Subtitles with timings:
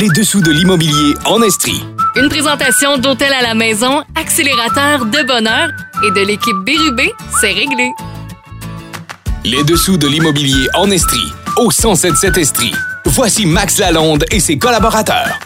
[0.00, 1.84] Les dessous de l'immobilier en Estrie.
[2.16, 5.68] Une présentation d'Hôtel à la maison, accélérateur de bonheur
[6.04, 7.92] et de l'équipe Bérubé, c'est réglé.
[9.44, 11.30] Les dessous de l'immobilier en Estrie.
[11.56, 12.72] Au 1077 Estrie.
[13.04, 15.38] Voici Max Lalonde et ses collaborateurs.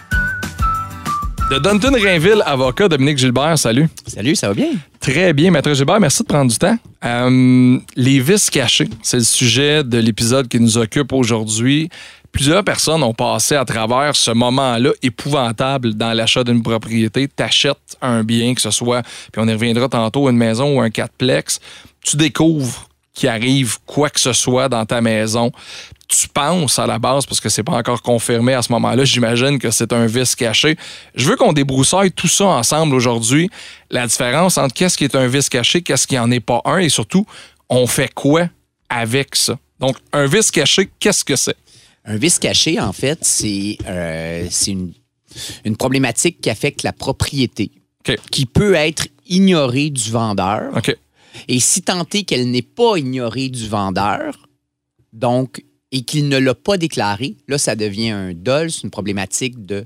[1.50, 3.88] De Dunton Rainville, avocat Dominique Gilbert, salut.
[4.06, 4.68] Salut, ça va bien?
[5.00, 6.76] Très bien, Maître Gilbert, merci de prendre du temps.
[7.04, 11.88] Euh, les vices cachés, c'est le sujet de l'épisode qui nous occupe aujourd'hui.
[12.32, 17.26] Plusieurs personnes ont passé à travers ce moment-là épouvantable dans l'achat d'une propriété.
[17.26, 20.90] T'achètes un bien, que ce soit, puis on y reviendra tantôt, une maison ou un
[20.90, 21.58] quatreplex.
[22.04, 25.50] Tu découvres qu'il arrive quoi que ce soit dans ta maison.
[26.06, 29.58] Tu penses à la base, parce que c'est pas encore confirmé à ce moment-là, j'imagine
[29.58, 30.76] que c'est un vice caché.
[31.14, 33.50] Je veux qu'on débroussaille tout ça ensemble aujourd'hui.
[33.90, 36.78] La différence entre qu'est-ce qui est un vice caché, qu'est-ce qui en est pas un,
[36.78, 37.26] et surtout,
[37.68, 38.48] on fait quoi
[38.88, 39.58] avec ça?
[39.80, 41.56] Donc, un vice caché, qu'est-ce que c'est?
[42.08, 44.94] Un vice caché, en fait, c'est euh, une,
[45.66, 47.70] une problématique qui affecte la propriété,
[48.30, 50.72] qui peut être ignorée du vendeur.
[51.48, 54.48] Et si tant est qu'elle n'est pas ignorée du vendeur,
[55.12, 59.66] donc, et qu'il ne l'a pas déclaré, là, ça devient un dol, c'est une problématique
[59.66, 59.84] de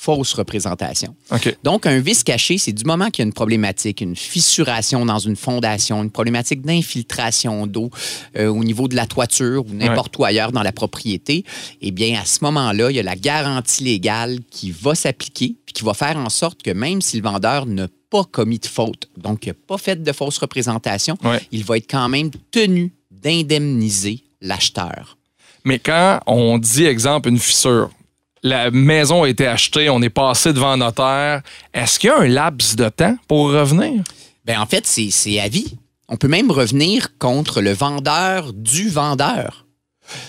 [0.00, 1.16] fausse représentation.
[1.64, 5.18] Donc, un vice caché, c'est du moment qu'il y a une problématique, une fissuration dans
[5.18, 7.90] une fondation, une problématique d'infiltration d'eau
[8.36, 11.44] euh, au niveau de la toiture ou n'importe où ailleurs dans la propriété,
[11.80, 15.72] eh bien, à ce moment-là, il y a la garantie légale qui va s'appliquer puis
[15.72, 19.08] qui va faire en sorte que même si le vendeur n'a pas commis de faute,
[19.16, 21.40] donc il n'a pas fait de fausse représentation, Ouais.
[21.50, 25.18] il va être quand même tenu d'indemniser l'acheteur.
[25.64, 27.90] Mais quand on dit, exemple, une fissure,
[28.42, 32.28] la maison a été achetée, on est passé devant notaire, est-ce qu'il y a un
[32.28, 34.02] laps de temps pour revenir?
[34.44, 35.76] Ben, en fait, c'est à vie.
[36.08, 39.66] On peut même revenir contre le vendeur du vendeur.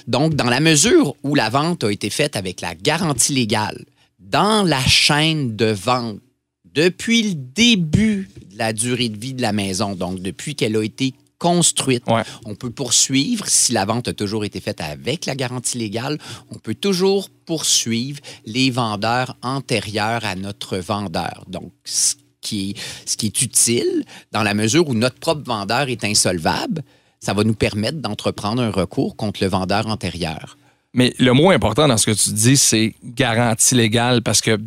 [0.07, 3.85] Donc, dans la mesure où la vente a été faite avec la garantie légale,
[4.19, 6.19] dans la chaîne de vente,
[6.65, 10.83] depuis le début de la durée de vie de la maison, donc depuis qu'elle a
[10.83, 12.23] été construite, Ouais.
[12.45, 16.17] on peut poursuivre, si la vente a toujours été faite avec la garantie légale,
[16.51, 21.45] on peut toujours poursuivre les vendeurs antérieurs à notre vendeur.
[21.47, 25.89] Donc, ce qui est, ce qui est utile dans la mesure où notre propre vendeur
[25.89, 26.83] est insolvable,
[27.19, 30.57] ça va nous permettre d'entreprendre un recours contre le vendeur antérieur.
[30.93, 34.57] Mais le mot important dans ce que tu dis, c'est garantie légale parce que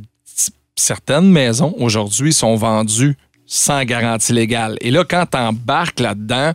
[0.76, 3.16] certaines maisons aujourd'hui sont vendues
[3.54, 4.78] sans garantie légale.
[4.80, 6.52] Et là, quand tu embarques là-dedans,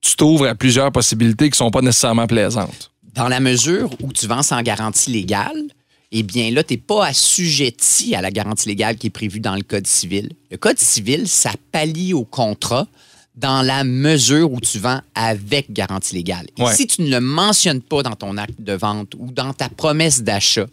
[0.00, 2.90] tu t'ouvres à plusieurs possibilités qui ne sont pas nécessairement plaisantes.
[3.14, 5.62] Dans la mesure où tu vends sans garantie légale,
[6.10, 9.54] eh bien là, tu n'es pas assujetti à la garantie légale qui est prévue dans
[9.54, 10.30] le Code civil.
[10.50, 12.88] Le Code civil, ça pallie au contrat
[13.36, 16.46] dans la mesure où tu vends avec garantie légale.
[16.56, 16.74] Et Ouais.
[16.74, 20.22] si tu ne le mentionnes pas dans ton acte de vente ou dans ta promesse
[20.22, 20.66] d'achat,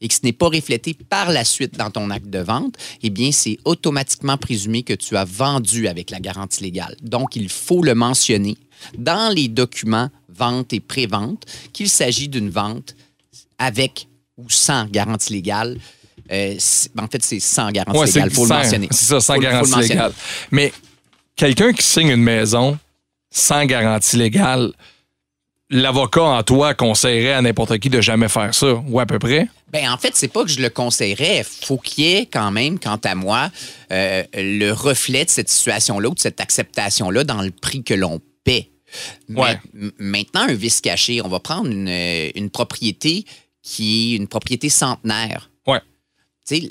[0.00, 3.10] et que ce n'est pas reflété par la suite dans ton acte de vente, eh
[3.10, 6.96] bien, c'est automatiquement présumé que tu as vendu avec la garantie légale.
[7.02, 8.56] Donc, il faut le mentionner
[8.96, 12.94] dans les documents vente et pré-vente qu'il s'agit d'une vente
[13.58, 14.06] avec
[14.38, 15.76] ou sans garantie légale.
[16.32, 16.54] Euh,
[16.98, 18.88] en fait, c'est sans garantie Ouais, légale, il faut sans- le mentionner.
[18.90, 20.12] C'est ça, sans Faut faut garantie légale.
[20.50, 20.72] Mais
[21.36, 22.78] quelqu'un qui signe une maison
[23.30, 24.72] sans garantie légale,
[25.70, 29.48] l'avocat en toi conseillerait à n'importe qui de jamais faire ça, ou à peu près?
[29.72, 31.44] Ben, en fait, c'est pas que je le conseillerais.
[31.44, 33.50] faut qu'il y ait quand même, quant à moi,
[33.92, 38.20] euh, le reflet de cette situation-là ou de cette acceptation-là dans le prix que l'on
[38.44, 38.70] paie.
[39.28, 39.56] Ouais.
[39.98, 41.88] maintenant, un vice caché, on va prendre une,
[42.34, 43.24] une propriété
[43.62, 45.50] qui est une propriété centenaire.
[45.68, 45.78] Ouais.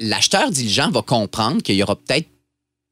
[0.01, 2.27] L'acheteur diligent va comprendre qu'il y aura peut-être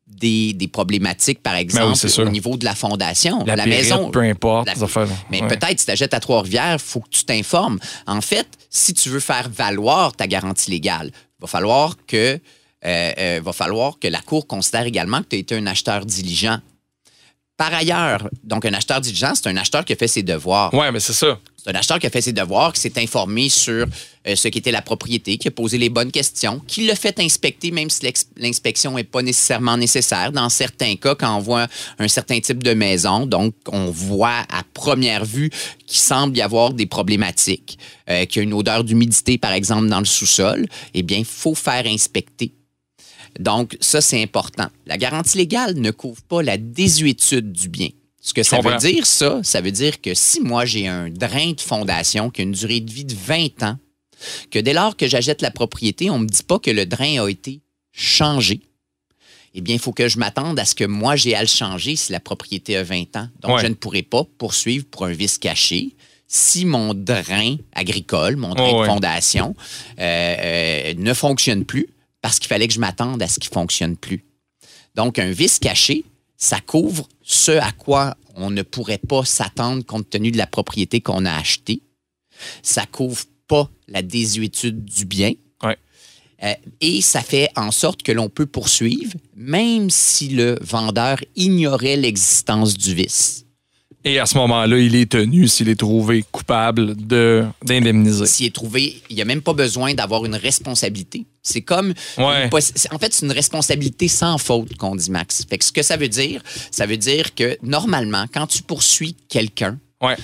[0.08, 2.26] des, des problématiques, par exemple, Ben sûr.
[2.26, 3.44] au niveau de la fondation.
[3.46, 4.66] La, périte, maison, peu importe.
[4.68, 5.08] la- affaires.
[5.30, 5.48] mais Ouais.
[5.48, 7.78] peut-être, si tu achètes à Trois-Rivières, il faut que tu t'informes.
[8.08, 12.40] En fait, si tu veux faire valoir ta garantie légale, il va falloir que,
[12.86, 16.06] euh, euh, va falloir que la Cour considère également que tu as été un acheteur
[16.06, 16.58] diligent.
[17.58, 20.72] Par ailleurs, donc un acheteur diligent, c'est un acheteur qui a fait ses devoirs.
[20.76, 21.40] Ouais, mais c'est ça.
[21.58, 23.88] C'est un acheteur qui a fait ses devoirs, qui s'est informé sur
[24.28, 27.72] euh, ce qu'était la propriété, qui a posé les bonnes questions, qui l'a fait inspecter,
[27.72, 28.08] même si
[28.38, 30.32] l'inspection n'est pas nécessairement nécessaire.
[30.32, 31.66] Dans certains cas, quand on voit
[31.98, 35.50] un certain type de maison, donc on voit à première vue
[35.88, 39.90] qu'il semble y avoir des problématiques, euh, qu'il y a une odeur d'humidité, par exemple,
[39.90, 42.52] dans le sous-sol, eh bien, il faut faire inspecter.
[43.40, 44.68] Donc, ça, c'est important.
[44.86, 47.90] La garantie légale ne couvre pas la désuétude du bien.
[48.22, 51.52] Ce que ça veut dire, ça, ça veut dire que si moi, j'ai un drain
[51.52, 53.78] de fondation qui a une durée de vie de 20 ans,
[54.52, 57.24] que dès lors que j'achète la propriété, on ne me dit pas que le drain
[57.24, 57.62] a été
[57.94, 58.62] changé,
[59.54, 61.96] eh bien, il faut que je m'attende à ce que moi, j'ai à le changer
[61.96, 63.30] si la propriété a 20 ans.
[63.42, 63.62] Donc, Ouais.
[63.62, 65.96] je ne pourrai pas poursuivre pour un vice caché
[66.28, 68.88] si mon drain agricole, mon drain Oh, de ouais.
[68.88, 69.56] fondation,
[70.00, 71.88] euh, euh, ne fonctionne plus
[72.22, 74.26] parce qu'il fallait que je m'attende à ce qu'il fonctionne plus.
[74.96, 76.06] Donc, un vice caché,
[76.38, 81.02] ça couvre ce à quoi on ne pourrait pas s'attendre compte tenu de la propriété
[81.02, 81.82] qu'on a achetée.
[82.62, 85.34] Ça couvre pas la désuétude du bien.
[85.64, 85.78] Ouais.
[86.44, 91.98] Euh, et ça fait en sorte que l'on peut poursuivre, même si le vendeur ignorait
[91.98, 93.47] l'existence du vice.
[94.08, 98.26] Et à ce moment-là, il est tenu, s'il est trouvé coupable, de d'indemniser.
[98.26, 101.26] S'il est trouvé, il n'y a même pas besoin d'avoir une responsabilité.
[101.44, 101.94] C'est comme.
[102.18, 102.46] Ouais.
[102.48, 105.46] une en fait, c'est une responsabilité sans faute qu'on dit, Max.
[105.50, 109.18] Fait que ce que ça veut dire, ça veut dire que normalement, quand tu poursuis
[109.28, 110.16] quelqu'un, Ouais.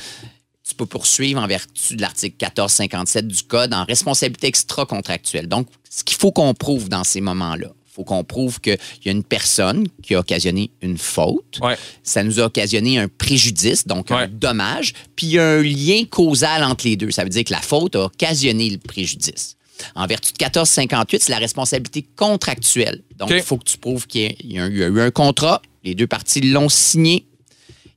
[0.66, 5.48] tu peux poursuivre en vertu de l'article 1457 du Code en responsabilité extra-contractuelle.
[5.48, 9.12] Donc, ce qu'il faut qu'on prouve dans ces moments-là, faut qu'on prouve qu'il y a
[9.12, 11.60] une personne qui a occasionné une faute.
[11.62, 11.76] Ouais.
[12.02, 16.04] Ça nous a occasionné un préjudice, donc un dommage, puis il y a un lien
[16.10, 17.12] causal entre les deux.
[17.12, 19.58] Ça veut dire que la faute a occasionné le préjudice.
[19.96, 23.02] En vertu de 1458, c'est la responsabilité contractuelle.
[23.18, 26.08] Donc, il faut que tu prouves qu'il y a- y eu un contrat, les deux
[26.08, 27.26] parties l'ont signé,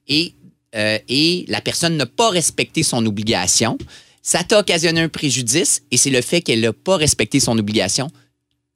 [0.09, 0.35] et,
[0.75, 3.79] euh, et la personne n'a pas respecté son obligation.
[4.23, 8.11] Ça t'a occasionné un préjudice et c'est le fait qu'elle n'a pas respecté son obligation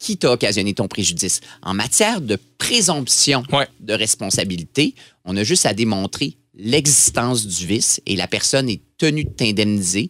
[0.01, 1.41] qui t'a occasionné ton préjudice?
[1.63, 3.69] En matière de présomption Ouais.
[3.79, 4.95] de responsabilité,
[5.25, 10.09] on a juste à démontrer l'existence du vice et la personne est tenue de t'indemniser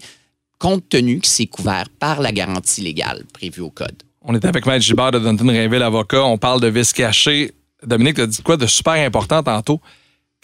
[0.59, 4.03] compte tenu que c'est couvert par la garantie légale prévue au Code.
[4.23, 6.23] On est avec Maître Gilbert de Dunton Rainville, avocat.
[6.25, 7.53] On parle de vice caché.
[7.85, 9.81] Dominique, tu as dit quoi de super important tantôt?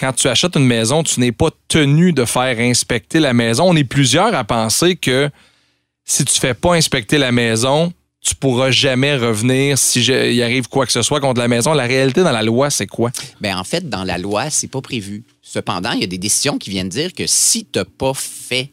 [0.01, 3.65] Quand tu achètes une maison, tu n'es pas tenu de faire inspecter la maison.
[3.69, 5.29] On est plusieurs à penser que
[6.05, 7.93] si tu fais pas inspecter la maison,
[8.27, 11.73] tu pourras jamais revenir si il arrive quoi que ce soit contre la maison.
[11.73, 13.13] La réalité dans la loi, c'est quoi?
[13.41, 15.23] Ben, en fait, dans la loi, c'est pas prévu.
[15.43, 18.73] Cependant, il y a des décisions qui viennent dire que si tu n'as pas fait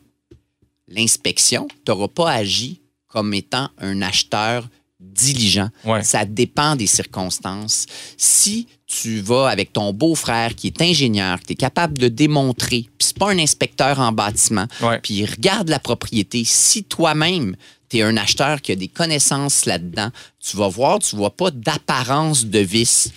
[0.88, 4.68] l'inspection, tu n'auras pas agi comme étant un acheteur
[5.00, 5.70] diligent.
[5.86, 6.02] Ouais.
[6.02, 7.86] Ça dépend des circonstances.
[8.18, 12.88] Si tu vas avec ton beau-frère qui est ingénieur, que tu es capable de démontrer,
[12.98, 14.66] puis c'est pas un inspecteur en bâtiment,
[15.04, 17.56] puis il regarde la propriété, si toi-même,
[17.94, 20.10] tu es un acheteur qui a des connaissances là-dedans,
[20.40, 23.12] tu vas voir, tu vois pas d'apparence de vice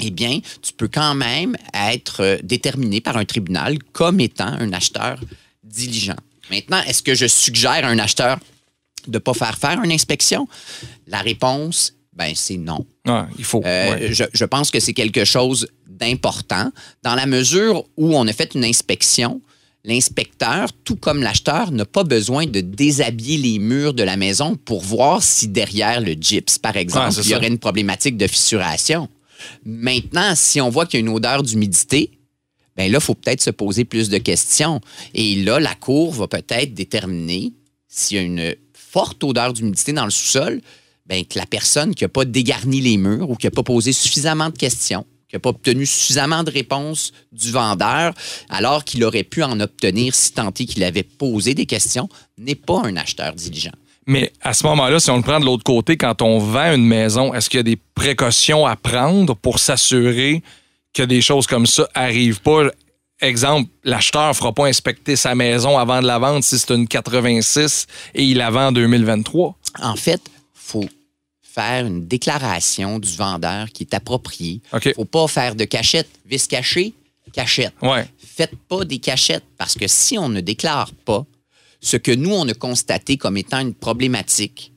[0.00, 4.72] eh bien, tu peux quand même être euh, déterminé par un tribunal comme étant un
[4.72, 5.20] acheteur
[5.62, 6.16] diligent.
[6.50, 8.38] Maintenant, est-ce que je suggère à un acheteur
[9.06, 10.48] de ne pas faire faire une inspection?
[11.06, 12.86] La réponse, ben, c'est non.
[13.06, 13.62] Ouais, il faut.
[13.64, 14.14] Euh, ouais.
[14.14, 16.70] je, je pense que c'est quelque chose d'important
[17.02, 19.42] dans la mesure où on a fait une inspection.
[19.84, 24.82] L'inspecteur, tout comme l'acheteur, n'a pas besoin de déshabiller les murs de la maison pour
[24.82, 29.08] voir si derrière le gyps, par exemple, Ouais, il y aurait une problématique de fissuration.
[29.64, 32.10] Maintenant, si on voit qu'il y a une odeur d'humidité,
[32.76, 34.80] ben là, il faut peut-être se poser plus de questions.
[35.14, 37.52] Et là, la Cour va peut-être déterminer
[37.88, 40.60] s'il y a une forte odeur d'humidité dans le sous-sol,
[41.06, 43.92] ben, que la personne qui n'a pas dégarni les murs ou qui n'a pas posé
[43.92, 48.12] suffisamment de questions, qui n'a pas obtenu suffisamment de réponses du vendeur,
[48.50, 52.54] alors qu'il aurait pu en obtenir si tant est qu'il avait posé des questions, n'est
[52.54, 53.72] pas un acheteur diligent.
[54.06, 56.86] Mais à ce moment-là, si on le prend de l'autre côté, quand on vend une
[56.86, 60.42] maison, est-ce qu'il y a des précautions à prendre pour s'assurer
[60.92, 62.64] que des choses comme ça arrivent pas?
[63.22, 66.86] Exemple, l'acheteur ne fera pas inspecter sa maison avant de la vendre si c'est une
[66.86, 69.56] 86 et il la vend en 2023.
[69.80, 70.20] En fait,
[70.52, 70.88] faut
[71.52, 74.60] faire une déclaration du vendeur qui est appropriée.
[74.72, 74.94] OK.
[74.94, 76.08] faut pas faire de cachette.
[76.26, 76.94] Vis caché,
[77.32, 77.74] cachette.
[77.82, 78.06] Ouais.
[78.18, 81.26] Faites pas des cachettes parce que si on ne déclare pas
[81.80, 84.72] ce que nous, on a constaté comme étant une problématique,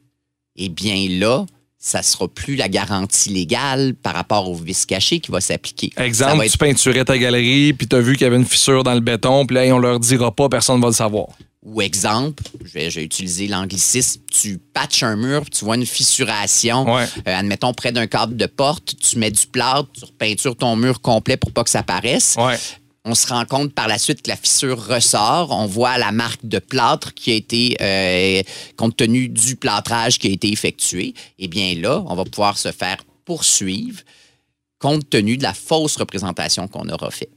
[0.57, 1.45] eh bien là,
[1.77, 5.91] ça sera plus la garantie légale par rapport au vice caché qui va s'appliquer.
[5.97, 8.83] Exemple, va tu peinturais ta galerie, puis tu as vu qu'il y avait une fissure
[8.83, 11.27] dans le béton, puis là, on leur dira pas, personne ne va le savoir.
[11.65, 15.85] Ou exemple, je vais, je vais utiliser l'anglicisme, tu patches un mur, tu vois une
[15.85, 17.05] fissuration, Ouais.
[17.27, 21.01] euh, admettons près d'un cadre de porte, tu mets du plâtre, tu repeintures ton mur
[21.01, 22.35] complet pour pas que ça paraisse.
[22.37, 22.57] Ouais.
[23.03, 25.51] On se rend compte par la suite que la fissure ressort.
[25.51, 28.41] On voit la marque de plâtre qui a été, euh,
[28.77, 31.13] compte tenu du plâtrage qui a été effectué.
[31.39, 33.99] Eh bien là, on va pouvoir se faire poursuivre
[34.79, 37.29] compte tenu de la fausse représentation qu'on aura fait.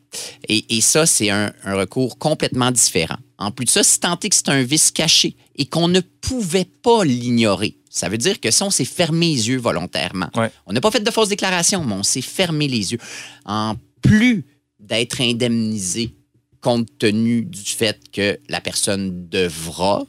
[0.49, 3.17] Et, et ça, c'est un, un recours complètement différent.
[3.39, 6.01] En plus de ça, si tant est que c'est un vice caché et qu'on ne
[6.01, 10.51] pouvait pas l'ignorer, ça veut dire que si on s'est fermé les yeux volontairement, Ouais.
[10.67, 12.99] on n'a pas fait de fausses déclarations, mais on s'est fermé les yeux.
[13.45, 14.45] En plus
[14.81, 16.15] d'être indemnisé
[16.61, 20.05] compte tenu du fait que la personne devra,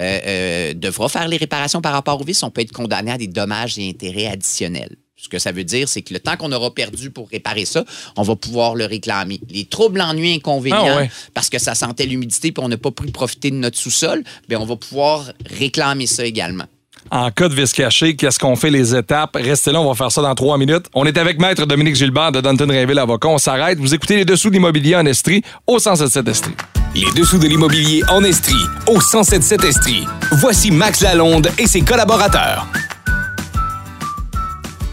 [0.00, 3.18] euh, euh, devra faire les réparations par rapport au vice, on peut être condamné à
[3.18, 4.96] des dommages et intérêts additionnels.
[5.24, 7.82] Ce que ça veut dire, c'est que le temps qu'on aura perdu pour réparer ça,
[8.16, 9.40] on va pouvoir le réclamer.
[9.50, 11.10] Les troubles, ennuis, inconvénients, Ah ouais.
[11.32, 14.60] parce que ça sentait l'humidité puis on n'a pas pu profiter de notre sous-sol, bien,
[14.60, 16.64] on va pouvoir réclamer ça également.
[17.10, 19.30] En cas de vis caché, qu'est-ce qu'on fait les étapes?
[19.34, 20.86] Restez là, on va faire ça dans trois minutes.
[20.94, 23.28] On est avec Maître Dominique Gilbert de Danton Rainville Avocat.
[23.28, 23.78] On s'arrête.
[23.78, 26.52] Vous écoutez les dessous de l'immobilier en Estrie au 177 Estrie.
[26.94, 28.54] Les dessous de l'immobilier en Estrie,
[28.86, 30.04] au 1077 Estrie.
[30.32, 32.66] Voici Max Lalonde et ses collaborateurs.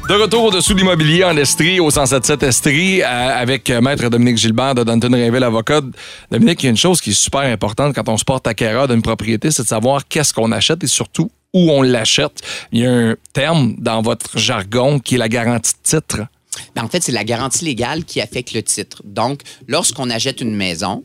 [0.08, 4.38] De retour au-dessous de l'immobilier en Estrie, au 177 Estrie, euh, avec euh, Maître Dominique
[4.38, 5.82] Gilbert de Danton Rainville Avocat.
[6.30, 8.88] Dominique, il y a une chose qui est super importante quand on se porte acquéreur
[8.88, 12.42] d'une propriété, c'est de savoir qu'est-ce qu'on achète et surtout où on l'achète.
[12.72, 16.18] Il y a un terme dans votre jargon qui est la garantie de titre.
[16.76, 19.02] Ben, en fait, c'est la garantie légale qui affecte le titre.
[19.06, 21.04] Donc, lorsqu'on achète une maison,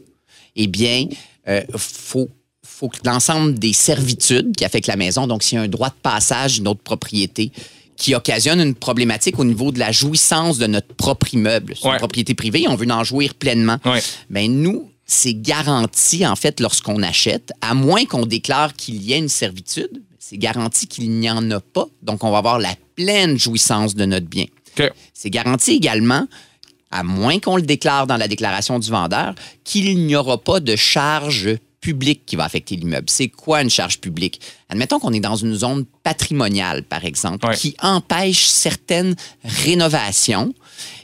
[0.57, 1.07] eh bien,
[1.49, 2.29] euh, faut
[2.67, 5.89] faut que l'ensemble des servitudes qui affectent la maison, donc s'il y a un droit
[5.89, 7.51] de passage d'une autre propriété
[7.97, 11.75] qui occasionne une problématique au niveau de la jouissance de notre propre immeuble.
[11.77, 11.93] C'est Ouais.
[11.95, 13.79] une propriété privée, on veut en jouir pleinement.
[13.85, 14.03] Ouais.
[14.31, 19.19] Ben nous, c'est garanti, en fait, lorsqu'on achète, à moins qu'on déclare qu'il y ait
[19.19, 21.87] une servitude, c'est garanti qu'il n'y en a pas.
[22.03, 24.47] Donc, on va avoir la pleine jouissance de notre bien.
[25.15, 26.27] C'est garanti également,
[26.91, 29.35] à moins qu'on le déclare dans la déclaration du vendeur,
[29.65, 31.51] qu'il n'y aura pas de charge
[31.87, 33.09] publique qui va affecter l'immeuble.
[33.09, 34.41] C'est quoi une charge publique?
[34.69, 37.57] Admettons qu'on est dans une zone patrimoniale, par exemple, Ouais.
[37.57, 39.15] qui empêche certaines
[39.45, 40.53] rénovations.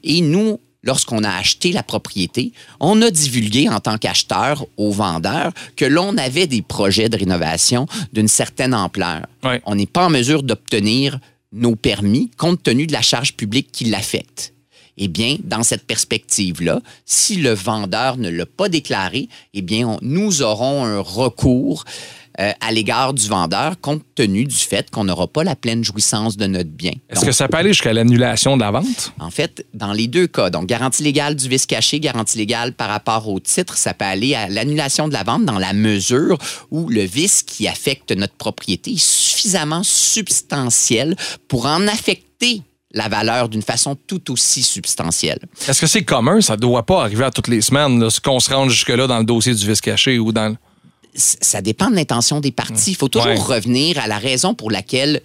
[0.02, 5.52] Et nous, lorsqu'on a acheté la propriété, on a divulgué en tant qu'acheteur au vendeur
[5.76, 9.26] que l'on avait des projets de rénovation d'une certaine ampleur.
[9.44, 9.62] Ouais.
[9.66, 11.20] On n'est pas en mesure d'obtenir
[11.52, 14.52] nos permis compte tenu de la charge publique qui l'affecte.
[14.99, 19.99] Eh bien, dans cette perspective-là, si le vendeur ne l'a pas déclaré, eh bien, on-
[20.02, 21.84] nous aurons un recours
[22.40, 26.38] euh, à l'égard du vendeur compte tenu du fait qu'on n'aura pas la pleine jouissance
[26.38, 26.92] de notre bien.
[27.11, 29.12] Est-ce que ça peut aller jusqu'à l'annulation de la vente?
[29.20, 32.88] en fait, dans les deux cas, donc garantie légale du vice caché, garantie légale par
[32.88, 36.38] rapport au titre, ça peut aller à l'annulation de la vente dans la mesure
[36.70, 41.16] où le vice qui affecte notre propriété est suffisamment substantiel
[41.49, 45.38] pour en affecter la valeur d'une façon tout aussi substantielle.
[45.66, 46.40] Est-ce que c'est commun?
[46.40, 49.18] Ça ne doit pas arriver à toutes les semaines, là, qu'on se rende jusque-là dans
[49.18, 50.54] le dossier du vice caché ou dans...
[51.14, 52.92] Ça dépend de l'intention des parties.
[52.92, 53.38] Il faut toujours Ouais.
[53.38, 55.20] revenir à la raison pour laquelle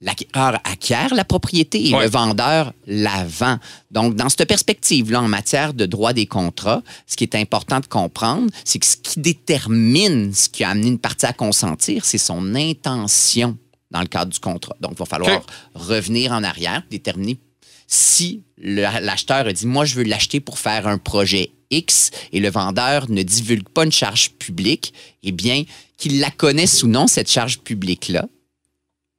[0.00, 2.04] l'acquéreur acquiert la propriété et Ouais.
[2.04, 3.58] le vendeur la vend.
[3.92, 7.86] Donc, dans cette perspective-là, en matière de droit des contrats, ce qui est important de
[7.86, 12.18] comprendre, c'est que ce qui détermine ce qui a amené une partie à consentir, c'est
[12.18, 13.56] son intention
[13.92, 14.74] dans le cadre du contrat.
[14.80, 15.42] Donc, il va falloir
[15.74, 17.38] revenir en arrière, déterminer
[17.86, 22.48] si l'acheteur a dit moi je veux l'acheter pour faire un projet X et le
[22.50, 25.64] vendeur ne divulgue pas une charge publique, eh bien
[25.98, 28.24] qu'il la connaisse ou non cette charge publique là,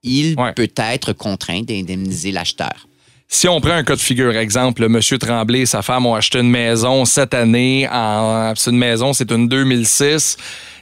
[0.01, 0.53] il Ouais.
[0.53, 2.87] peut être contraint d'indemniser l'acheteur.
[3.27, 4.99] Si on prend un cas de figure, exemple, M.
[5.19, 7.87] Tremblay et sa femme ont acheté une maison cette année.
[7.91, 10.37] En, c'est une maison, c'est une 2006.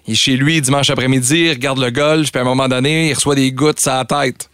[0.08, 3.10] Il est chez lui dimanche après-midi, il regarde le golf, puis à un moment donné,
[3.10, 4.50] il reçoit des gouttes à la tête.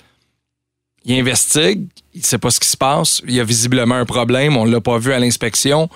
[1.06, 3.22] Il investigue, il ne sait pas ce qui se passe.
[3.26, 5.90] Il y a visiblement un problème, on ne l'a pas vu à l'inspection.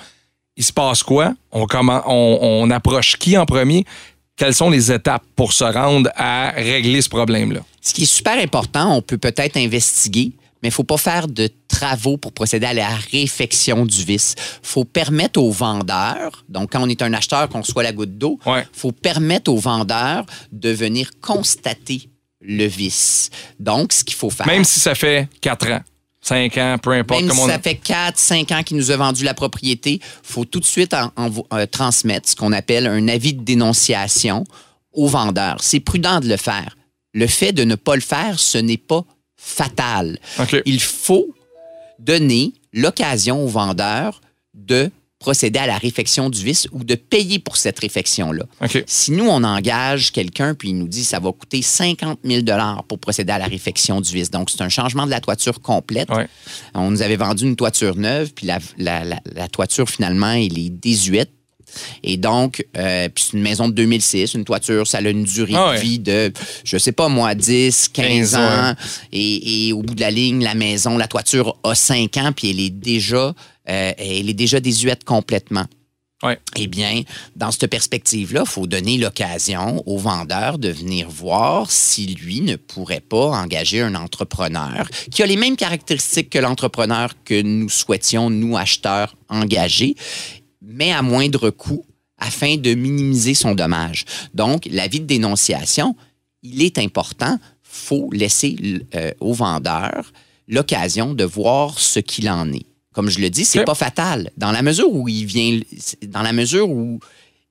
[0.55, 1.34] Il se passe quoi?
[1.51, 3.86] On, comment, on, on approche qui en premier?
[4.38, 7.60] Quelles sont les étapes pour se rendre à régler ce problème-là?
[7.81, 10.31] Ce qui est super important, on peut peut-être investiguer,
[10.62, 14.36] mais il ne faut pas faire de travaux pour procéder à la réfection du vice.
[14.63, 18.18] Il faut permettre au vendeur, donc quand on est un acheteur, qu'on soit la goutte
[18.18, 18.68] d'eau, il Ouais.
[18.74, 22.10] faut permettre au vendeur de venir constater
[22.41, 23.30] le vice.
[23.60, 24.48] Donc, ce qu'il faut faire...
[24.48, 25.82] Même si ça fait 4 ans,
[26.22, 28.89] 5 ans, peu importe Même comment si on ça fait 4, 5 ans qu'il nous
[28.91, 31.12] a vendu la propriété, faut tout de suite en-
[31.53, 34.44] euh, transmettre ce qu'on appelle un avis de dénonciation
[34.94, 35.58] au vendeur.
[35.62, 36.75] C'est prudent de le faire.
[37.13, 39.03] Le fait de ne pas le faire, ce n'est pas
[39.44, 40.20] fatal.
[40.40, 40.62] OK.
[40.66, 41.34] Il faut
[42.00, 44.22] donner l'occasion au vendeur
[44.54, 48.44] de procéder à la réfection du vice ou de payer pour cette réfection-là.
[48.88, 52.42] Si nous, on engage quelqu'un puis il nous dit ça va coûter 50 000
[52.88, 56.10] pour procéder à la réfection du vice, donc c'est un changement de la toiture complète.
[56.10, 56.28] Ouais.
[56.74, 60.58] On nous avait vendu une toiture neuve, puis la, la- la- la toiture, finalement, elle
[60.58, 61.30] est désuète.
[62.04, 65.54] Et donc, euh, puis c'est une maison de 2006, une toiture, ça a une durée
[65.56, 66.32] Ah de vie de,
[66.63, 68.75] je sais pas moi, 10, 15, 15 ans.
[69.12, 72.50] Et, et au bout de la ligne, la maison, la toiture a 5 ans, puis
[72.50, 73.34] elle est déjà,
[73.70, 75.66] euh, elle est déjà désuète complètement.
[76.24, 76.38] Ouais.
[76.56, 77.01] Eh bien,
[77.36, 82.58] dans cette perspective-là, il faut donner l'occasion au vendeur de venir voir si lui ne
[82.58, 88.30] pourrait pas engager un entrepreneur qui a les mêmes caractéristiques que l'entrepreneur que nous souhaitions,
[88.30, 89.96] nous, acheteurs, engager,
[90.62, 91.86] mais à moindre coût
[92.18, 94.06] afin de minimiser son dommage.
[94.34, 95.96] Donc, l'avis de dénonciation,
[96.44, 97.38] il est important.
[97.63, 98.56] faut laisser
[98.96, 100.12] euh, au vendeur
[100.48, 102.65] l'occasion de voir ce qu'il en est.
[102.94, 104.32] Comme je le dis, c'est pas fatal.
[104.38, 105.60] Dans la mesure où il vient,
[106.08, 107.00] dans la mesure où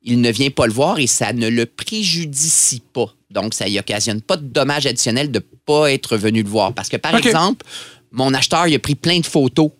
[0.02, 3.14] il ne vient pas le voir et ça ne le préjudicie pas.
[3.30, 6.74] Donc, ça y occasionne pas de dommages additionnels de pas être venu le voir.
[6.74, 7.64] Parce que, par exemple,
[8.10, 9.70] mon acheteur, il a pris plein de photos.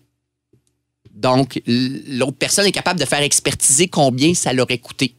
[1.20, 5.14] Donc, l'autre personne est capable de faire expertiser combien ça l'aurait coûté.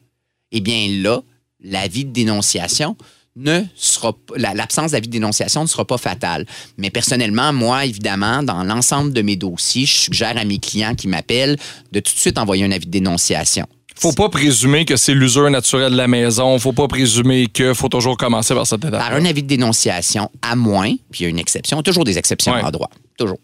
[0.52, 1.22] Eh bien, là,
[1.60, 2.98] l'avis de dénonciation
[3.36, 6.46] ne sera l'absence d'avis de dénonciation ne sera pas fatale.
[6.78, 11.08] Mais personnellement, moi, évidemment, dans l'ensemble de mes dossiers, je suggère à mes clients qui
[11.08, 11.58] m'appellent
[11.92, 13.68] de tout de suite envoyer un avis de dénonciation.
[14.02, 16.58] Faut pas présumer que c'est l'usure naturelle de la maison.
[16.58, 19.00] Faut pas présumer que faut toujours commencer par cette étape.
[19.00, 22.18] Par un avis de dénonciation, à moins, puis il y a une exception, toujours des
[22.18, 22.64] exceptions Ouais.
[22.64, 23.38] en droit, toujours.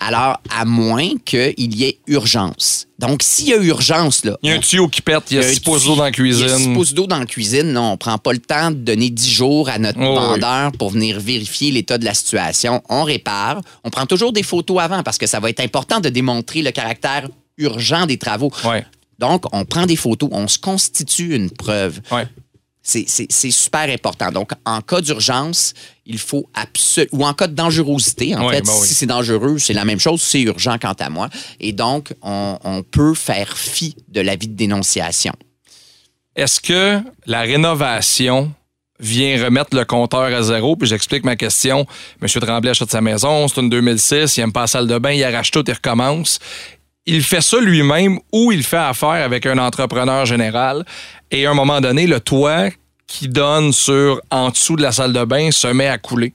[0.00, 2.86] Alors, à moins qu'il y ait urgence.
[3.00, 5.40] Donc, s'il y a urgence, là, Il y a un tuyau qui pète, il y
[5.40, 6.74] a un six pouces d'eau dans la Il y a six cuisine.
[6.74, 7.72] pouces d'eau dans la cuisine.
[7.72, 10.14] Non, on prend pas le temps de donner 10 jours à notre Oh, oui.
[10.40, 12.80] vendeur pour venir vérifier l'état de la situation.
[12.88, 13.60] On répare.
[13.82, 16.70] On prend toujours des photos avant parce que ça va être important de démontrer le
[16.70, 18.52] caractère urgent des travaux.
[18.64, 18.84] Ouais,
[19.18, 22.00] Donc, on prend des photos, on se constitue une preuve.
[22.12, 22.26] ouais.
[22.88, 24.30] C'est- super important.
[24.30, 27.18] Donc, en cas d'urgence, il faut absolument...
[27.18, 28.86] Ou en cas de dangerosité, en fait, ben oui.
[28.86, 31.28] si c'est dangereux, c'est la même chose, c'est urgent quant à moi.
[31.58, 35.32] Et donc, on, on peut faire fi de l'avis de dénonciation.
[36.36, 38.52] Est-ce que la rénovation
[39.00, 40.76] vient remettre le compteur à zéro?
[40.76, 41.86] Puis j'explique ma question.
[42.20, 45.10] Monsieur Tremblay achète sa maison, c'est une 2006, il aime pas la salle de bain,
[45.10, 46.38] il arrache tout, il recommence.
[47.06, 50.84] Il fait ça lui-même ou il fait affaire avec un entrepreneur général.
[51.30, 52.68] Et à un moment donné, le toit
[53.06, 56.32] qui donne sur en dessous de la salle de bain se met à couler.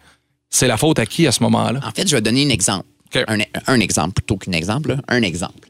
[0.49, 1.81] C'est la faute à qui à ce moment-là?
[1.83, 2.85] En fait, je vais donner un exemple.
[3.27, 4.97] Un, un exemple plutôt qu'un exemple.
[5.09, 5.67] Un exemple.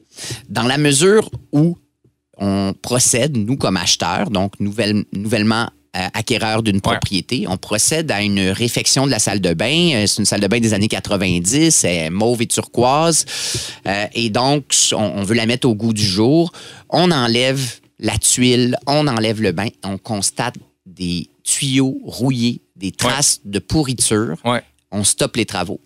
[0.50, 1.78] Dans la mesure où
[2.38, 8.22] on procède, nous comme acheteurs, donc nouvelle- nouvellement euh, acquéreurs d'une propriété, on procède à
[8.22, 9.90] une réfection de la salle de bain.
[9.94, 13.26] Euh, C'est une salle de bain des années 90, c'est mauve et turquoise.
[13.88, 16.52] Euh, et donc, on, on veut la mettre au goût du jour.
[16.90, 17.60] On enlève
[18.00, 20.56] la tuile, on enlève le bain, on constate
[20.86, 24.64] des tuyaux rouillés, des traces de pourriture Ouais.
[24.92, 25.80] on stoppe les travaux.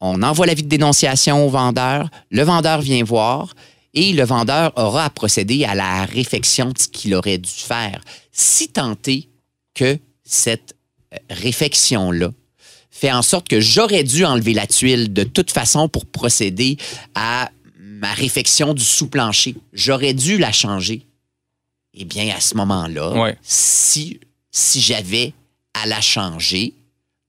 [0.00, 3.54] On envoie l'avis de dénonciation au vendeur, le vendeur vient voir
[3.94, 8.00] et le vendeur aura à procéder à la réfection de ce qu'il aurait dû faire.
[8.32, 9.28] Si tant est
[9.74, 10.74] que cette
[11.12, 12.30] euh, réfection-là
[12.90, 16.76] fait en sorte que j'aurais dû enlever la tuile de toute façon pour procéder
[17.14, 21.06] à ma réfection du sous-plancher, j'aurais dû la changer.
[21.94, 23.36] Eh bien, à ce moment-là, Ouais.
[23.42, 24.18] si,
[24.50, 25.34] si j'avais
[25.74, 26.74] à la changer,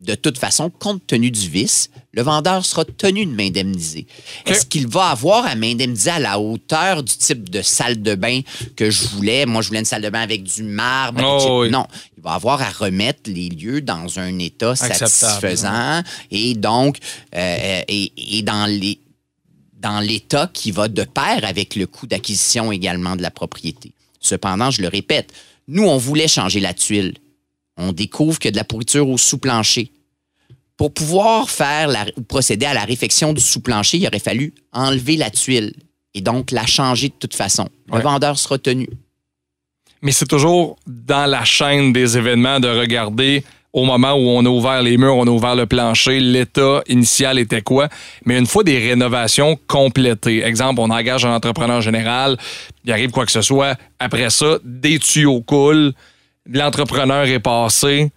[0.03, 4.05] de toute façon, compte tenu du vice, le vendeur sera tenu de m'indemniser.
[4.45, 8.41] Est-ce qu'il va avoir à m'indemniser à la hauteur du type de salle de bain
[8.75, 9.45] que je voulais?
[9.45, 11.21] Moi, je voulais une salle de bain avec du marbre.
[11.23, 11.71] Oh, oui.
[11.71, 11.87] Non,
[12.17, 16.97] il va avoir à remettre les lieux dans un état Acceptable, satisfaisant et donc,
[17.35, 18.99] euh, et, et dans les
[19.79, 23.91] dans l'état qui va de pair avec le coût d'acquisition également de la propriété.
[24.21, 25.33] Cependant, je le répète,
[25.67, 27.15] nous, on voulait changer la tuile.
[27.77, 29.91] On découvre qu'il y a de la pourriture au sous-plancher.
[30.77, 35.15] Pour pouvoir faire la, ou procéder à la réfection du sous-plancher, il aurait fallu enlever
[35.17, 35.73] la tuile
[36.13, 37.67] et donc la changer de toute façon.
[37.87, 38.01] Le Ouais.
[38.01, 38.87] vendeur sera tenu.
[40.01, 44.49] Mais c'est toujours dans la chaîne des événements de regarder au moment où on a
[44.49, 47.89] ouvert les murs, on a ouvert le plancher, l'état initial était quoi.
[48.25, 52.37] Mais une fois des rénovations complétées, exemple, on engage un entrepreneur général,
[52.85, 55.93] il arrive quoi que ce soit, après ça, des tuyaux coulent,
[56.49, 58.11] l'entrepreneur est passé.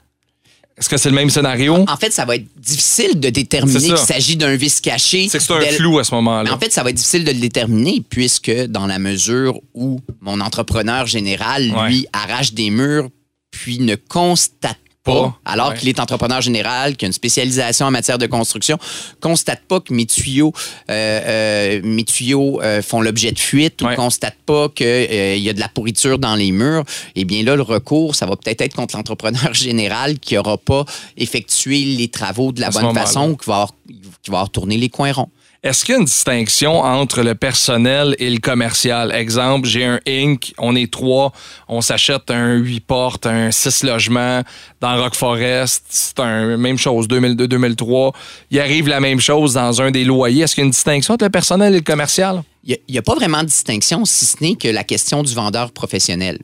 [0.78, 1.86] Est-ce que c'est le même scénario?
[1.88, 5.26] En fait, ça va être difficile de déterminer qu'il s'agit d'un vice caché.
[5.30, 6.52] C'est que c'est un flou à ce moment-là.
[6.52, 10.38] en fait, ça va être difficile de le déterminer puisque dans la mesure où mon
[10.42, 12.06] entrepreneur général, lui, Ouais.
[12.12, 13.08] arrache des murs
[13.50, 15.76] puis ne constate pas, alors Ouais.
[15.78, 18.76] qu'il est entrepreneur général, qui a une spécialisation en matière de construction,
[19.20, 20.52] constate pas que mes tuyaux,
[20.90, 23.96] euh, euh, mes tuyaux euh, font l'objet de fuite ou Ouais.
[23.96, 27.62] constate pas qu'il y a de la pourriture dans les murs, eh bien là, le
[27.62, 30.84] recours, ça va peut-être être contre l'entrepreneur général qui n'aura pas
[31.16, 33.74] effectué les travaux de la bonne façon ou qui va, avoir,
[34.22, 35.30] qui va avoir tourné les coins ronds.
[35.66, 39.10] Est-ce qu'il y a une distinction entre le personnel et le commercial?
[39.10, 41.32] Exemple, j'ai un Inc., on est trois,
[41.66, 44.42] on s'achète un 8 portes, un 6 logements
[44.80, 48.12] dans Rock Forest, c'est un même chose, 2002-2003.
[48.52, 50.44] Il arrive la même chose dans un des loyers.
[50.44, 52.44] Est-ce qu'il y a une distinction entre le personnel et le commercial?
[52.62, 55.72] Il n'y a, pas vraiment de distinction, si ce n'est que la question du vendeur
[55.72, 56.38] professionnel.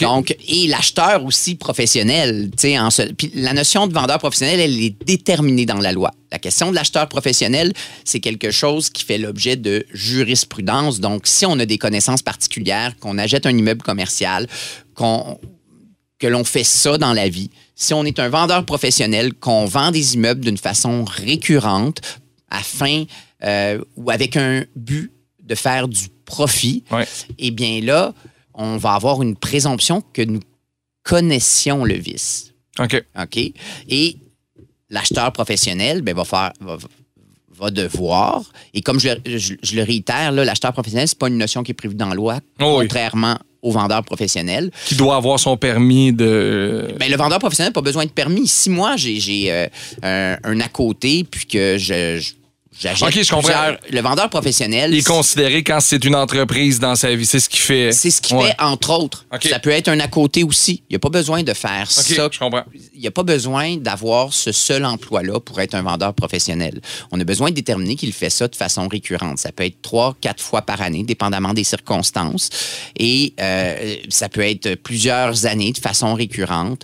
[0.00, 2.50] Donc, et l'acheteur aussi professionnel.
[2.50, 6.12] tu sais, En puis la notion de vendeur professionnel, elle est déterminée dans la loi.
[6.30, 7.72] La question de l'acheteur professionnel,
[8.04, 11.00] c'est quelque chose qui fait l'objet de jurisprudence.
[11.00, 14.46] Donc, si on a des connaissances particulières, qu'on achète un immeuble commercial,
[14.94, 15.38] qu'on
[16.18, 19.92] que l'on fait ça dans la vie, si on est un vendeur professionnel, qu'on vend
[19.92, 22.00] des immeubles d'une façon récurrente,
[22.50, 23.04] afin
[23.44, 27.06] euh, ou avec un but de faire du profit, Ouais.
[27.38, 28.12] eh bien là,
[28.58, 30.40] on va avoir une présomption que nous
[31.02, 32.52] connaissions le vice.
[32.78, 33.02] OK.
[33.20, 33.36] OK?
[33.88, 34.16] Et
[34.90, 36.52] l'acheteur professionnel ben, va faire.
[36.60, 36.76] Va,
[37.60, 38.42] va devoir,
[38.72, 41.72] et comme je, le- je- je le réitère, l'acheteur professionnel, c'est pas une notion qui
[41.72, 42.84] est prévue dans la loi, Oh oui.
[42.86, 44.70] contrairement au vendeur professionnel.
[44.86, 46.94] Qui doit avoir son permis de.
[47.00, 48.46] Ben, le vendeur professionnel n'a pas besoin de permis.
[48.46, 49.66] Si moi, j'ai j'ai, euh,
[50.04, 52.34] un, un à côté, puis que je, je-
[52.80, 53.72] j'achète Ok, je comprends.
[53.90, 57.26] Le vendeur professionnel, Il est considéré quand c'est une entreprise dans sa vie.
[57.26, 57.92] C'est ce qu'il fait.
[57.92, 58.48] c'est ce qu'il Ouais.
[58.48, 59.26] fait, entre autres.
[59.34, 59.44] Ok.
[59.48, 60.82] Ça peut être un à côté aussi.
[60.88, 62.64] Il n'y a pas besoin de faire OK, ça je comprends.
[62.94, 66.80] il n'y a pas besoin d'avoir ce seul emploi-là pour être un vendeur professionnel.
[67.10, 69.38] On a besoin de déterminer qu'il fait ça de façon récurrente.
[69.38, 72.50] Ça peut être trois, quatre fois par année, dépendamment des circonstances.
[72.98, 76.82] Et euh, ça peut être plusieurs années de façon récurrente.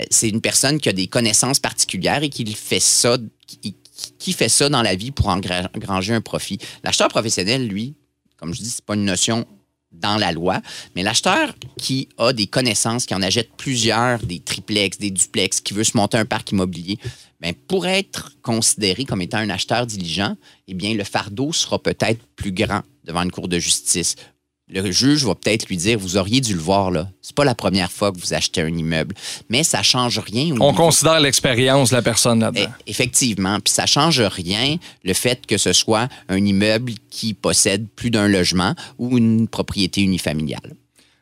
[0.00, 3.74] Euh, C'est une personne qui a des connaissances particulières et qui fait ça, qui,
[4.18, 6.58] qui fait ça dans la vie pour engra- engranger un profit?
[6.82, 7.94] L'acheteur professionnel, lui,
[8.36, 9.46] comme je dis, c'est pas une notion
[9.92, 10.60] dans la loi,
[10.96, 15.72] mais l'acheteur qui a des connaissances, qui en achète plusieurs, des triplex, des duplex, qui
[15.72, 16.98] veut se monter un parc immobilier,
[17.40, 22.20] bien, pour être considéré comme étant un acheteur diligent, eh bien, le fardeau sera peut-être
[22.34, 24.16] plus grand devant une cour de justice.
[24.70, 27.08] Le juge va peut-être lui dire, vous auriez dû le voir, là.
[27.20, 29.14] C'est pas la première fois que vous achetez un immeuble.
[29.50, 30.54] Mais ça change rien.
[30.58, 32.72] On considère l'expérience de la personne là-dedans.
[32.86, 33.60] Eh, Effectivement.
[33.60, 38.26] Puis ça change rien le fait que ce soit un immeuble qui possède plus d'un
[38.26, 40.74] logement ou une propriété unifamiliale.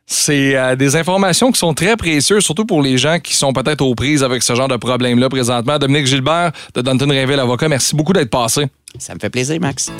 [0.06, 3.80] C'est euh, des informations qui sont très précieuses, surtout pour les gens qui sont peut-être
[3.80, 5.78] aux prises avec ce genre de problème-là présentement.
[5.78, 8.66] Dominique Gilbert de Danton Réville Avocat, merci beaucoup d'être passé.
[8.98, 9.90] Ça me fait plaisir, Max.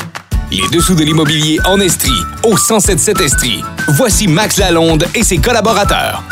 [0.53, 2.11] Les dessous de l'immobilier en Estrie,
[2.43, 3.65] au 1077 Estrie.
[3.97, 6.23] Voici Max Lalonde et ses collaborateurs.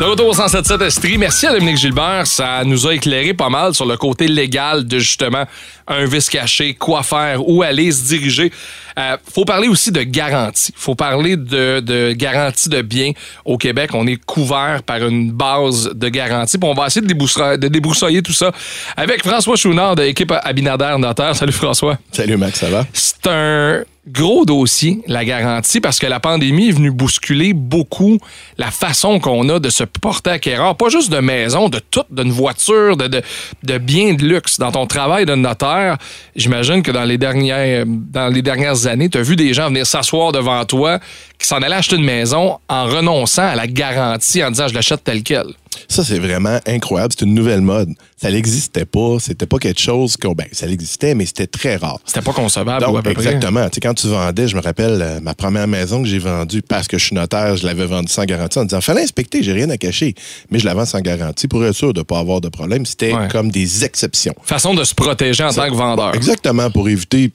[0.00, 2.26] De retour au 177 Estrie, merci à Dominique Gilbert.
[2.26, 5.44] Ça nous a éclairé pas mal sur le côté légal de justement
[5.86, 8.50] un vice caché, quoi faire, où aller se diriger.
[8.98, 10.72] Euh, faut parler aussi de garantie.
[10.76, 13.12] faut parler de, de garantie de biens.
[13.44, 16.58] Au Québec, on est couvert par une base de garantie.
[16.58, 18.50] Puis on va essayer de, débroussailler, de débroussailler tout ça
[18.96, 21.36] avec François Chounard de l'équipe Abinader Notaire.
[21.36, 21.98] Salut François.
[22.10, 22.86] Salut Max, ça va?
[22.92, 28.18] C'est un gros dossier, la garantie, parce que la pandémie est venue bousculer beaucoup
[28.56, 32.30] la façon qu'on a de se porter acquéreur, pas juste de maison, de tout, d'une
[32.30, 33.22] voiture, de, de,
[33.62, 34.58] de biens de luxe.
[34.58, 35.96] Dans ton travail de notaire,
[36.34, 39.86] j'imagine que dans les dernières, dans les dernières années, tu as vu des gens venir
[39.86, 40.98] s'asseoir devant toi
[41.38, 45.04] qui s'en allaient acheter une maison en renonçant à la garantie, en disant je l'achète
[45.04, 45.46] tel quel.
[45.86, 47.14] Ça, c'est vraiment incroyable.
[47.16, 47.90] C'est une nouvelle mode.
[48.20, 49.18] Ça n'existait pas.
[49.20, 50.32] C'était pas quelque chose qu'on.
[50.32, 52.00] Ben, ça existait, mais c'était très rare.
[52.04, 53.64] C'était pas concevable, ou à Donc, peu exactement.
[53.68, 56.62] Tu sais, quand tu vendais, je me rappelle, euh, ma première maison que j'ai vendue
[56.62, 59.52] parce que je suis notaire, je l'avais vendue sans garantie en disant fallait inspecter, j'ai
[59.52, 60.14] rien à cacher.
[60.50, 62.84] Mais je la vends sans garantie pour être sûr de ne pas avoir de problème.
[62.84, 63.28] C'était Ouais.
[63.30, 64.34] comme des exceptions.
[64.42, 66.14] Façon de se protéger en tant que vendeur.
[66.14, 67.30] Exactement, pour éviter.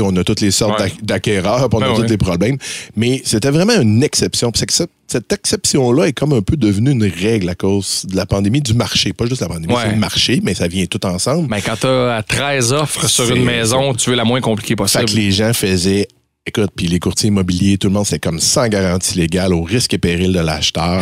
[0.00, 0.88] On a toutes les sortes Ouais.
[0.88, 2.08] d'ac- d'acquéreurs, on a Ben tous ouais.
[2.08, 2.56] les problèmes.
[2.96, 4.50] Mais c'était vraiment une exception.
[4.50, 4.64] Puis
[5.06, 8.72] cette exception-là est comme un peu devenue une règle à cause de la pandémie, du
[8.72, 9.12] marché.
[9.12, 11.48] Pas juste la pandémie, c'est le marché, mais ça vient tout ensemble.
[11.50, 14.76] Mais quand tu as 13 offres sur une maison, tu veux la moins compliquée Fait
[14.76, 15.04] possible.
[15.04, 16.08] que les gens faisaient.
[16.44, 19.94] Écoute, puis les courtiers immobiliers, tout le monde, c'est comme sans garantie légale, au risque
[19.94, 21.00] et péril de l'acheteur.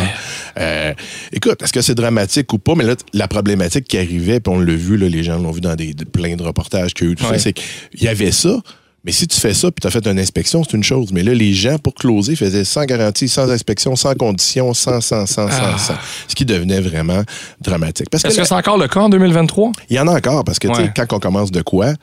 [0.59, 0.93] Euh,
[1.33, 2.75] écoute, est-ce que c'est dramatique ou pas?
[2.75, 5.61] Mais là, la problématique qui arrivait, puis on l'a vu, là, les gens l'ont vu
[5.61, 7.37] dans des, de- plein de reportages qu'il y a eu, tout Ouais.
[7.39, 8.59] ça, c'est qu'il y avait ça.
[9.03, 11.11] Mais si tu fais ça, puis tu as fait une inspection, c'est une chose.
[11.11, 15.25] Mais là, les gens, pour closer, faisaient sans garantie, sans inspection, sans condition, sans, sans,
[15.25, 15.95] sans, sans, sans.
[16.27, 17.23] Ce qui devenait vraiment
[17.59, 18.09] dramatique.
[18.11, 19.71] Parce que, Est-ce que la- c'est encore le cas en 2023?
[19.89, 20.91] il y en a encore, parce que tu sais, Ouais.
[20.95, 21.93] quand on commence de quoi,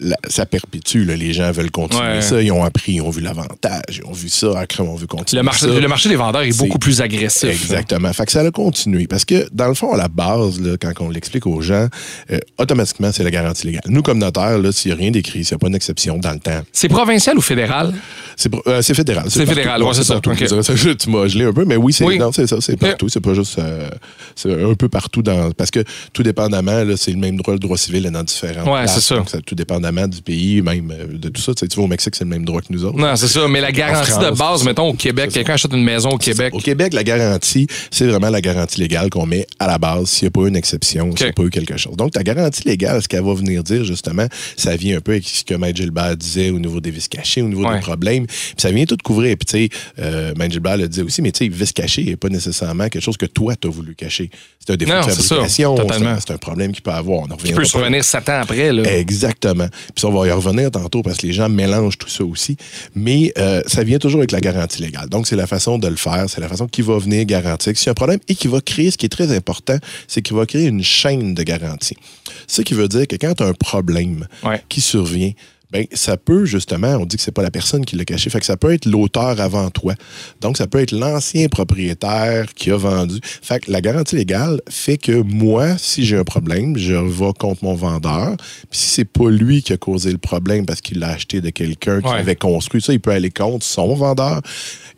[0.00, 1.04] la- ça perpétue.
[1.04, 1.16] là.
[1.16, 2.20] les gens veulent continuer Ouais.
[2.22, 2.40] ça.
[2.42, 4.58] Ils ont appris, ils ont vu l'avantage, ils ont vu ça.
[4.58, 5.78] Après, on veut continuer Le marché, ça.
[5.80, 7.48] le marché des vendeurs est beaucoup plus agressif.
[7.50, 8.12] Exactement.
[8.12, 9.06] Fait que ça a continué.
[9.06, 11.88] Parce que, dans le fond, à la base, là, quand on l'explique aux gens,
[12.30, 13.82] euh, automatiquement, c'est la garantie légale.
[13.88, 16.18] Nous, comme notaire, là, s'il n'y a rien d'écrit, s'il n'y a pas une exception
[16.18, 17.92] dans le temps, C'est provincial ou fédéral?
[18.36, 19.24] c'est euh, fédéral.
[19.28, 20.20] C'est fédéral, ouais, c'est ça.
[20.62, 22.18] ça, tu m'as gelé un peu, mais oui, c'est Oui.
[22.18, 23.08] ça, c'est partout.
[23.08, 23.58] C'est pas juste.
[23.58, 23.88] euh,
[24.36, 25.50] c'est un peu partout dans.
[25.52, 28.72] Parce que tout dépendamment, c'est le même droit, le droit civil est dans différents.
[28.72, 29.22] Ouais, c'est ça.
[29.44, 31.54] Tout dépendamment du pays, même euh, de tout ça.
[31.54, 32.98] Tu sais, tu vas au Mexique, c'est le même droit que nous autres.
[32.98, 33.46] Non, c'est ça.
[33.48, 36.54] Mais la garantie France, de base, mettons, au Québec, quelqu'un achète une maison au Québec.
[36.54, 40.24] Au Québec, la garantie, c'est vraiment la garantie légale qu'on met à la base s'il
[40.26, 41.96] n'y a pas eu une exception, s'il n'y a pas eu quelque chose.
[41.96, 44.26] Donc, ta garantie légale, ce qu'elle va venir dire, justement,
[44.56, 47.42] ça vient un peu avec ce que Maître Gilbert disait au niveau des vis cachés,
[47.42, 47.74] au niveau Ouais.
[47.76, 48.26] des problèmes.
[48.26, 49.36] Puis ça vient tout couvrir.
[49.36, 52.28] Puis, tu sais, euh, Gilbert le disait aussi, mais tu sais, vis caché n'est pas
[52.28, 54.30] nécessairement quelque chose que toi, tu as voulu cacher.
[54.58, 55.76] C'est un défaut Non, de fabrication.
[56.20, 57.20] C'est un problème qu'il peut avoir.
[57.20, 58.72] On Qui peut survenir sept ans après.
[58.72, 58.82] Là.
[58.98, 59.66] Exactement.
[59.70, 62.56] Puis ça, on va y revenir tantôt parce que les gens mélangent tout ça aussi.
[62.94, 65.08] Mais euh, ça vient toujours avec la garantie légale.
[65.08, 67.78] Donc, c'est la façon de le faire, c'est la façon qui va venir garantir que
[67.88, 70.46] a un problème et qui va créer, ce qui est très important, c'est qu'il va
[70.46, 71.96] créer une chaîne de garantie.
[72.46, 74.62] Ce qui veut dire que quand tu as un problème Ouais.
[74.68, 75.32] qui survient,
[75.72, 78.40] ben, ça peut justement, on dit que c'est pas la personne qui l'a caché, fait
[78.40, 79.94] que ça peut être l'auteur avant toi.
[80.40, 83.20] Donc, ça peut être l'ancien propriétaire qui a vendu.
[83.22, 87.64] Fait que la garantie légale fait que moi, si j'ai un problème, je vais contre
[87.64, 88.36] mon vendeur.
[88.70, 91.50] Puis si c'est pas lui qui a causé le problème parce qu'il l'a acheté de
[91.50, 92.18] quelqu'un qui Ouais.
[92.18, 94.40] avait construit ça, il peut aller contre son vendeur.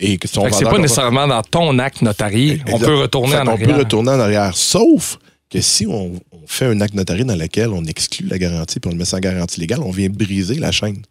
[0.01, 2.63] Et que son Fait que c'est pas nécessairement dans ton acte notarié.
[2.73, 3.69] On peut retourner Fait en arrière.
[3.69, 4.57] peut retourner en arrière.
[4.57, 5.19] Sauf
[5.51, 8.89] que si on, on fait un acte notarié dans lequel on exclut la garantie puis
[8.89, 11.03] on le met sans garantie légale, on vient briser la chaîne.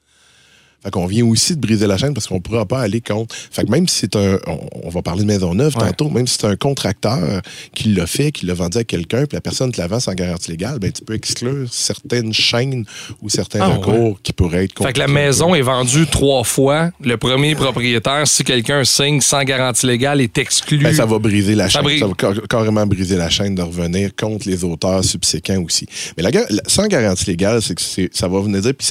[0.84, 3.36] Fait qu'on vient aussi de briser la chaîne parce qu'on ne pourra pas aller contre.
[3.36, 4.40] Fait que même si c'est un.
[4.48, 5.88] On, on va parler de maison neuve Ouais.
[5.88, 7.42] tantôt, même si c'est un contracteur
[7.76, 10.14] qui l'a fait, qui l'a vendu à quelqu'un, puis la personne te la vend sans
[10.14, 12.86] garantie légale, ben, tu peux exclure certaines chaînes
[13.22, 16.90] ou certains Ah, recours qui pourraient être Fait que la maison est vendue trois fois.
[17.02, 20.80] Le premier propriétaire, si quelqu'un signe sans garantie légale, est exclu.
[20.80, 21.84] Ben, ça va briser la Ça chaîne.
[21.84, 22.00] brise.
[22.00, 25.86] Ça va car- carrément briser la chaîne de revenir contre les auteurs subséquents aussi.
[26.18, 26.32] Mais la,
[26.68, 28.88] sans garantie légale, c'est que ça va venir dire, puis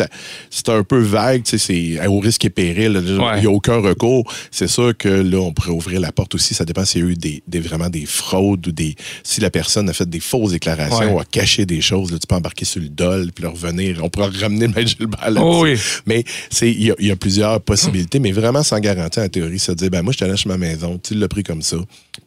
[0.51, 3.03] c'est un peu vague, tu sais, c'est au risque et péril.
[3.05, 3.47] Il n'y Ouais.
[3.47, 4.31] a aucun recours.
[4.51, 6.55] C'est sûr que là, on pourrait ouvrir la porte aussi.
[6.55, 8.95] Ça dépend s'il y a eu des, des- vraiment des fraudes ou des.
[9.23, 11.13] Si la personne a fait des fausses déclarations Ouais.
[11.13, 14.01] ou a caché des choses, là, tu peux embarquer sur le dol puis le revenir.
[14.03, 15.31] On pourra ramener le maître Gilbert.
[15.43, 15.77] Oh oui.
[16.07, 16.25] Mais
[16.63, 19.73] il y, a- il y a plusieurs possibilités, mais vraiment sans garantie en théorie, se
[19.73, 21.77] dire ben moi je te lâche ma maison, tu l'as pris comme ça,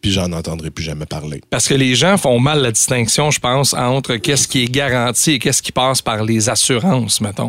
[0.02, 1.42] puis j'en entendrai plus jamais parler.
[1.50, 5.32] Parce que les gens font mal la distinction, je pense, entre qu'est-ce qui est garanti
[5.32, 7.48] et qu'est-ce qui passe par les assurances, mettons.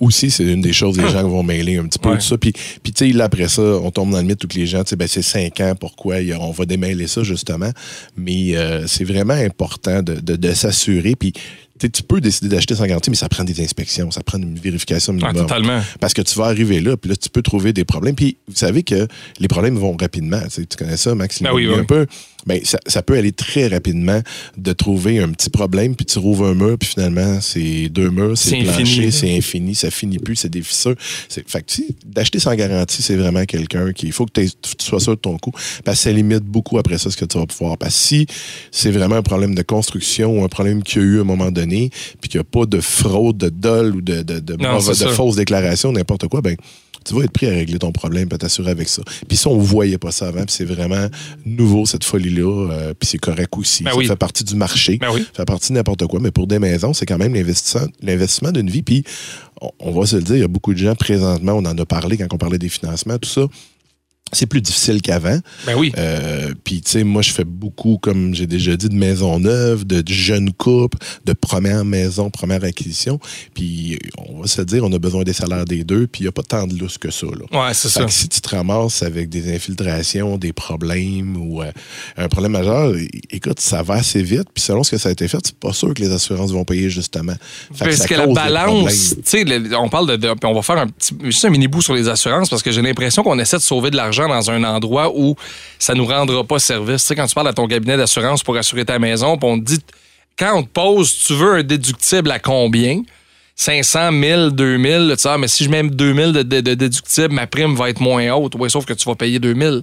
[0.00, 2.16] Aussi, c'est une des choses les gens vont mêler un petit peu Ouais.
[2.16, 2.36] de ça.
[2.36, 4.84] Puis, puis tu sais, là, après ça, on tombe dans le mythe où les gens,
[4.84, 7.70] tu sais, ben, c'est cinq ans, pourquoi on va démêler ça, justement.
[8.16, 11.14] Mais euh, c'est vraiment important de, de- de s'assurer.
[11.16, 11.32] Puis,
[11.78, 15.12] tu peux décider d'acheter sans garantie, mais ça prend des inspections, ça prend une vérification
[15.20, 15.46] Ah, minimum.
[15.46, 15.80] totalement.
[16.00, 18.14] Parce que tu vas arriver là, puis là, tu peux trouver des problèmes.
[18.14, 19.06] Puis, vous savez que
[19.40, 20.40] les problèmes vont rapidement.
[20.52, 21.42] Tu, connais ça, Max?
[21.42, 21.74] Ben oui, oui.
[21.78, 22.06] un peu.
[22.46, 24.20] Ben, ça, ça peut aller très rapidement
[24.56, 28.38] de trouver un petit problème, puis tu rouvres un mur, puis finalement, c'est deux murs,
[28.38, 30.94] c'est plancher, c'est infini, ça finit plus, c'est des fissures.
[30.98, 34.50] Fait que, tu sais, d'acheter sans garantie, c'est vraiment quelqu'un qui, il faut que tu
[34.78, 35.52] sois sûr de ton coup,
[35.84, 37.76] parce que ça limite beaucoup après ça ce que tu vas pouvoir.
[37.78, 38.26] Parce que si
[38.70, 41.24] c'est vraiment un problème de construction ou un problème qu'il y a eu à un
[41.24, 44.56] moment donné, puis qu'il n'y a pas de fraude, de dol ou de, de, de,
[44.56, 45.08] Non, de ça.
[45.08, 46.56] fausses déclarations, n'importe quoi, ben,
[47.04, 49.02] tu vas être pris à régler ton problème, puis t'assurer avec ça.
[49.28, 51.08] Puis ça, on voyait pas ça avant, puis c'est vraiment
[51.44, 53.82] nouveau, cette folie-là, euh, puis c'est correct aussi.
[53.84, 54.06] Ben ça oui.
[54.06, 55.22] fait partie du marché, Ben oui.
[55.22, 58.52] ça fait partie de n'importe quoi, mais pour des maisons, c'est quand même l'investissement, l'investissement
[58.52, 59.04] d'une vie, puis
[59.60, 61.76] on, on va se le dire, il y a beaucoup de gens présentement, on en
[61.76, 63.46] a parlé quand on parlait des financements, tout ça,
[64.32, 65.38] c'est plus difficile qu'avant.
[65.66, 65.92] Ben oui.
[65.96, 69.86] Euh, Puis, tu sais, moi, je fais beaucoup, comme j'ai déjà dit, de maisons neuves,
[69.86, 73.20] de jeunes couples, de première maison, première acquisition.
[73.54, 76.28] Puis, on va se dire, on a besoin des salaires des deux, puis il n'y
[76.28, 77.26] a pas tant de lousse que ça.
[77.26, 77.66] Là.
[77.68, 78.04] Ouais, c'est ça.
[78.04, 81.70] que si tu te ramasses avec des infiltrations, des problèmes ou euh,
[82.16, 82.92] un problème majeur,
[83.30, 84.48] écoute, ça va assez vite.
[84.52, 86.64] Puis selon ce que ça a été fait, c'est pas sûr que les assurances vont
[86.64, 87.34] payer justement.
[87.72, 89.44] Fait Parce ça que, la balance, tu sais,
[89.76, 91.94] on parle de, de- puis on va faire un petit, juste un mini bout sur
[91.94, 95.12] les assurances parce que j'ai l'impression qu'on essaie de sauver de l'argent dans un endroit
[95.14, 95.34] où
[95.78, 97.02] ça nous rendra pas service.
[97.02, 99.64] Tu sais, quand tu parles à ton cabinet d'assurance pour assurer ta maison, on te
[99.64, 99.78] dit,
[100.38, 103.02] quand on te pose, tu veux un déductible à combien?
[103.54, 106.74] 500, 1000, 2000, là, tu sais, ah, mais si je mets 2000 de, de- de
[106.74, 108.52] déductible, ma prime va être moins haute.
[108.58, 109.82] Oui, sauf que tu vas payer 2000.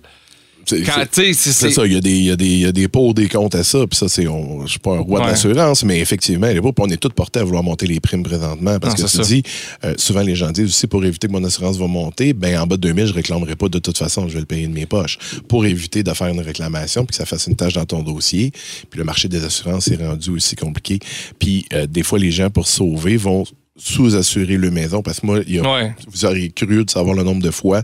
[0.66, 3.28] C'est- Quand, c'est- tu sais, c'est- C'est c'est- ça, il y, a des, pots, des
[3.28, 3.86] comptes à ça.
[3.88, 4.28] Puis ça, c'est.
[4.28, 5.26] on- Je suis pas un roi Ouais.
[5.26, 8.80] de l'assurance, mais effectivement, les on est tous portés à vouloir monter les primes présentement.
[8.80, 9.24] Parce Non, que tu ça.
[9.24, 9.44] dis,
[9.84, 12.66] euh, souvent les gens disent aussi pour éviter que mon assurance va monter, ben en
[12.68, 14.86] bas de 2000, je réclamerai pas de toute façon, je vais le payer de mes
[14.86, 15.18] poches.
[15.48, 18.52] Pour éviter de faire une réclamation, puis que ça fasse une tâche dans ton dossier.
[18.90, 21.00] Puis le marché des assurances est rendu aussi compliqué.
[21.40, 23.44] Puis euh, des fois, les gens, pour sauver, vont
[23.76, 25.02] sous-assurer le maison.
[25.02, 25.94] Parce que moi, il y a Ouais.
[26.08, 27.82] vous auriez curieux de savoir le nombre de fois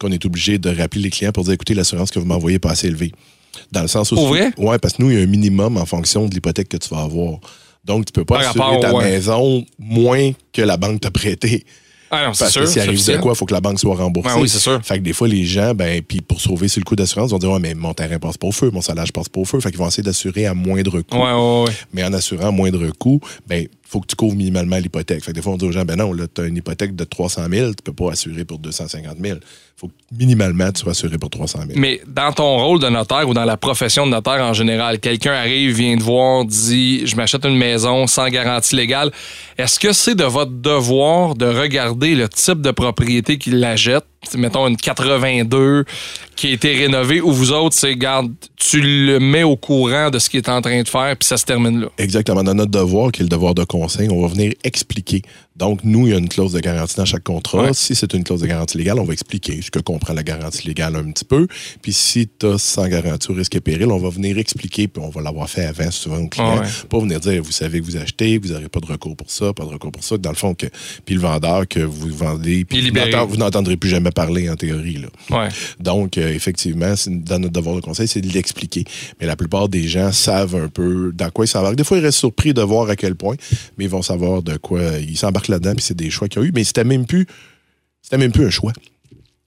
[0.00, 2.60] qu'on est obligé de rappeler les clients pour dire écoutez, l'assurance que vous m'envoyez n'est
[2.60, 3.12] pas assez élevée.
[3.72, 4.14] Dans le sens où.
[4.14, 4.52] Pour vrai?
[4.58, 6.88] Oui, parce que nous, il y a un minimum en fonction de l'hypothèque que tu
[6.94, 7.38] vas avoir.
[7.84, 9.04] Donc, tu peux pas Par assurer rapport, ta ouais.
[9.04, 11.64] maison moins que la banque t'a prêté.
[12.12, 12.62] Ah non, c'est Parce sûr.
[12.62, 14.30] que s'il arrive de quoi, il faut que la banque soit remboursée.
[14.34, 14.80] Ah oui, c'est sûr.
[14.82, 17.38] Fait que des fois, les gens, ben, puis pour sauver sur le coût d'assurance, vont
[17.38, 19.60] dire Ouais, mais mon terrain passe pas au feu, mon salaire passe pas au feu.
[19.60, 21.16] Fait qu'ils vont essayer d'assurer à moindre coût.
[21.16, 21.72] Ouais, ouais, ouais.
[21.92, 25.24] Mais en assurant à moindre coût, ben, faut que tu couvres minimalement l'hypothèque.
[25.24, 26.94] Fait que des fois, on dit aux gens, ben non, là, tu as une hypothèque
[26.94, 29.38] de 300 000, tu peux pas assurer pour 250 000.
[29.76, 31.72] faut que minimalement, tu sois assuré pour 300 000.
[31.74, 35.32] Mais dans ton rôle de notaire ou dans la profession de notaire en général, quelqu'un
[35.32, 39.10] arrive, vient te voir, dit Je m'achète une maison sans garantie légale.
[39.58, 43.74] Est-ce que c'est de votre devoir de regarder le type de propriété qu'il la?
[44.36, 45.84] Mettons une 82
[46.36, 50.18] qui a été rénovée ou vous autres, c'est garde, tu le mets au courant de
[50.18, 51.86] ce qu'il est en train de faire puis ça se termine là.
[51.98, 52.42] Exactement.
[52.42, 55.22] Dans notre devoir, qui est le devoir de conseil, on va venir expliquer
[55.60, 57.64] Donc, nous, il y a une clause de garantie dans chaque contrat.
[57.64, 57.74] Ouais.
[57.74, 60.66] Si c'est une clause de garantie légale, on va expliquer ce que comprend la garantie
[60.66, 61.46] légale un petit peu.
[61.82, 65.02] Puis si tu as sans garantie au risque et péril, on va venir expliquer, puis
[65.04, 66.66] on va l'avoir fait avant souvent au client, Ah ouais.
[66.88, 69.52] pour venir dire, vous savez que vous achetez, vous n'aurez pas de recours pour ça,
[69.52, 70.16] pas de recours pour ça.
[70.16, 70.66] Dans le fond, que,
[71.04, 72.90] puis le vendeur que vous vendez, puis
[73.28, 74.96] vous n'entendrez plus jamais parler en théorie.
[74.96, 75.08] Là.
[75.30, 75.48] Ouais.
[75.78, 78.84] Donc, euh, effectivement, dans notre devoir de conseil, c'est de l'expliquer.
[79.20, 81.76] Mais la plupart des gens savent un peu dans quoi ils s'embarquent.
[81.76, 83.36] Des fois, ils restent surpris de voir à quel point,
[83.76, 86.44] mais ils vont savoir de quoi ils s'embarquent là-dedans, puis c'est des choix qu'ils ont
[86.44, 86.52] eu.
[86.54, 87.26] Mais c'était même plus,
[88.02, 88.72] c'était même plus un choix.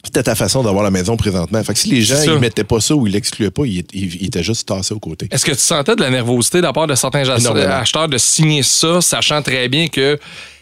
[0.06, 1.64] C'était ta façon d'avoir la maison présentement.
[1.64, 4.16] Fait que si les gens ils mettaient pas ça ou ils l'excluaient pas, ils, ils-
[4.22, 5.28] ils étaient juste tassés aux côtés.
[5.32, 8.64] Est-ce que tu sentais de la nervosité de la part de certains acheteurs de signer
[8.64, 10.20] ça, sachant très bien que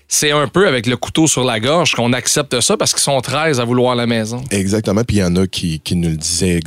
[0.07, 3.19] c'est un peu avec le couteau sur la gorge qu'on accepte ça parce qu'ils sont
[3.19, 4.43] 13 à vouloir la maison?
[4.51, 5.03] Exactement.
[5.03, 6.59] Puis il y en a qui, qui nous le disaient.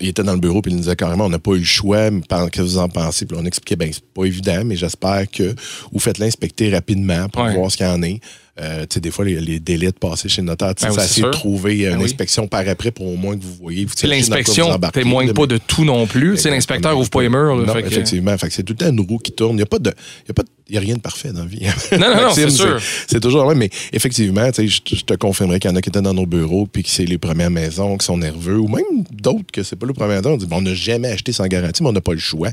[0.00, 1.64] Ils étaient dans le bureau, puis ils nous disaient carrément on n'a pas eu le
[1.64, 2.10] choix.
[2.10, 3.26] Qu'est-ce que vous en pensez?
[3.26, 5.54] Puis on expliquait ben c'est pas évident, mais j'espère que
[5.92, 7.54] vous faites l'inspecter rapidement pour Ouais.
[7.54, 8.20] voir ce qu'il y en est.
[8.60, 10.96] Euh, tu sais, des fois, les, les délais de passer chez le notaire, Ben oui,
[11.06, 12.04] c'est de trouver euh, Ben une oui.
[12.04, 13.86] inspection par après pour au moins que vous voyez.
[13.86, 16.44] Vous l'inspection embarquez, témoigne là, pas de tout non plus.
[16.44, 17.56] L'inspecteur ouvre pas les murs.
[17.56, 18.36] là, Non, fait effectivement.
[18.36, 19.52] Que c'est tout le temps une roue qui tourne.
[19.54, 19.90] Il n'y a pas de.
[20.24, 21.66] Il y a pas de- il y a rien de parfait dans la vie.
[21.92, 22.78] Non, non, non, c'est sûr.
[23.06, 25.80] C'est toujours vrai, mais effectivement, tu sais, je je te confirmerai qu'il y en a
[25.82, 28.68] qui étaient dans nos bureaux, puis que c'est les premières maisons qui sont nerveux, ou
[28.68, 30.32] même d'autres que c'est pas le premier maison.
[30.32, 32.50] On dit, bon, on n'a jamais acheté sans garantie, mais on n'a pas le choix.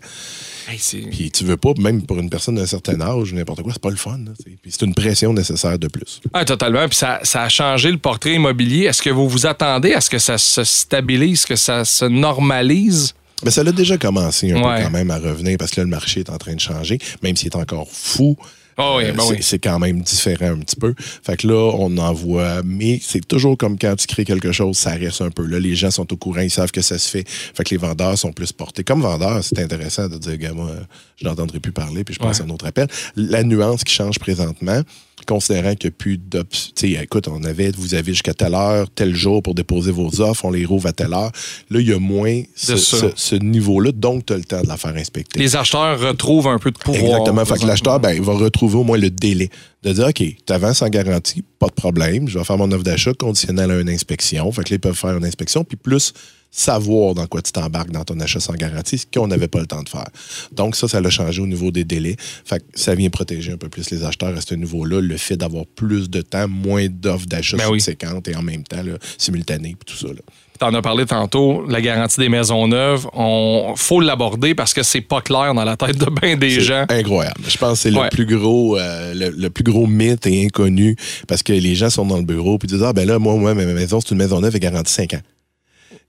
[1.11, 3.81] Puis tu veux pas, même pour une personne d'un certain âge ou n'importe quoi, c'est
[3.81, 4.17] pas le fun.
[4.17, 4.31] là.
[4.43, 6.21] Puis c'est une pression nécessaire de plus.
[6.33, 6.87] Ah, totalement.
[6.87, 8.85] Puis ça, ça a changé le portrait immobilier.
[8.85, 13.13] Est-ce que vous vous attendez à ce que ça se stabilise, que ça se normalise?
[13.43, 14.77] Mais ça l'a déjà commencé un Ouais.
[14.79, 16.97] peu quand même à revenir parce que là, le marché est en train de changer,
[17.23, 18.35] même s'il est encore fou.
[18.81, 19.37] Ah oui, euh, ben c'est oui.
[19.41, 20.93] c'est quand même différent un petit peu.
[20.97, 24.77] Fait que là, on en voit, mais c'est toujours comme quand tu crées quelque chose,
[24.77, 25.45] ça reste un peu.
[25.45, 27.25] Là, les gens sont au courant, ils savent que ça se fait.
[27.27, 28.83] Fait que les vendeurs sont plus portés.
[28.85, 30.71] Comme vendeur, c'est intéressant de dire, gars, moi,
[31.17, 32.45] je n'entendrai plus parler, puis je passe Ouais.
[32.45, 32.87] à un autre appel.
[33.17, 34.81] La nuance qui change présentement,
[35.25, 36.71] considérant qu'il n'y a plus d'options.
[37.01, 40.51] Écoute, on avait, vous avez jusqu'à telle heure, tel jour pour déposer vos offres, on
[40.51, 41.31] les rouvre à telle heure.
[41.69, 44.95] Là, il y a moins ce, niveau-là, donc tu as le temps de la faire
[44.95, 45.39] inspecter.
[45.39, 47.03] Les acheteurs retrouvent un peu de pouvoir.
[47.03, 47.45] Exactement.
[47.45, 49.49] Fait que l'acheteur, ben, il va retrouver au moins le délai
[49.83, 52.83] de dire, OK, tu avances en garantie, pas de problème, je vais faire mon offre
[52.83, 54.51] d'achat conditionnelle à une inspection.
[54.51, 56.13] Fait que là, ils peuvent faire une inspection, puis plus
[56.51, 59.67] savoir dans quoi tu t'embarques dans ton achat sans garantie, ce qu'on n'avait pas le
[59.67, 60.07] temps de faire.
[60.51, 62.15] Donc, ça, ça l'a changé au niveau des délais.
[62.19, 65.37] Fait que ça vient protéger un peu plus les acheteurs à ce niveau-là, le fait
[65.37, 67.83] d'avoir plus de temps, moins d'offres d'achat Ben oui.
[67.87, 70.07] et en même temps, là, simultanées, tout ça.
[70.07, 70.21] Là.
[70.59, 73.07] T'en as parlé tantôt, la garantie des maisons neuves.
[73.13, 76.85] On faut l'aborder parce que c'est pas clair dans la tête de bien des gens.
[76.89, 77.39] incroyable.
[77.47, 78.03] Je pense que c'est Ouais.
[78.05, 80.97] le plus gros euh, le, le plus gros mythe et inconnu
[81.29, 83.53] parce que les gens sont dans le bureau puis disent ah ben là moi moi
[83.53, 85.21] ma maison c'est une maison neuve et garantie 5 ans.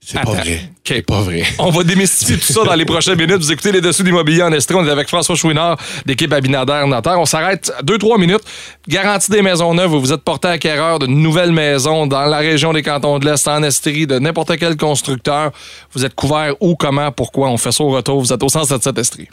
[0.03, 0.41] C'est pas vrai.
[0.41, 0.77] OK.
[0.83, 1.43] C'est pas vrai.
[1.59, 3.37] On va démystifier tout ça dans les prochaines minutes.
[3.37, 4.75] Vous écoutez les dessous d'immobilier en Estrie.
[4.75, 7.19] On est avec François Chouinard d'équipe Abinader Notaire.
[7.19, 8.41] On s'arrête 2-3 minutes.
[8.87, 9.91] Garantie des maisons neuves.
[9.91, 13.61] Vous êtes porté acquéreur de nouvelles maisons dans la région des cantons de l'Est, en
[13.61, 15.51] Estrie, de n'importe quel constructeur.
[15.93, 17.49] Vous êtes couvert où, comment, pourquoi?
[17.49, 18.19] On fait ça au retour.
[18.21, 19.29] Vous êtes au 177 Estrie.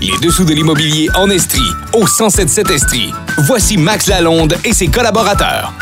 [0.00, 1.60] Les dessous de l'immobilier en Estrie,
[1.92, 3.12] au 1077 Estrie.
[3.38, 5.72] Voici Max Lalonde et ses collaborateurs.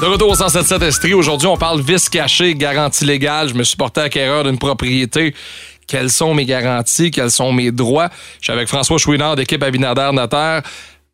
[0.00, 1.14] De retour au 177 Estrie.
[1.14, 3.48] Aujourd'hui, on parle vice caché, garantie légale.
[3.48, 5.34] Je me suis porté acquéreur d'une propriété.
[5.86, 7.10] Quelles sont mes garanties?
[7.10, 8.10] Quels sont mes droits?
[8.40, 10.62] Je suis avec François Chouinard d'équipe Abinader Notaire.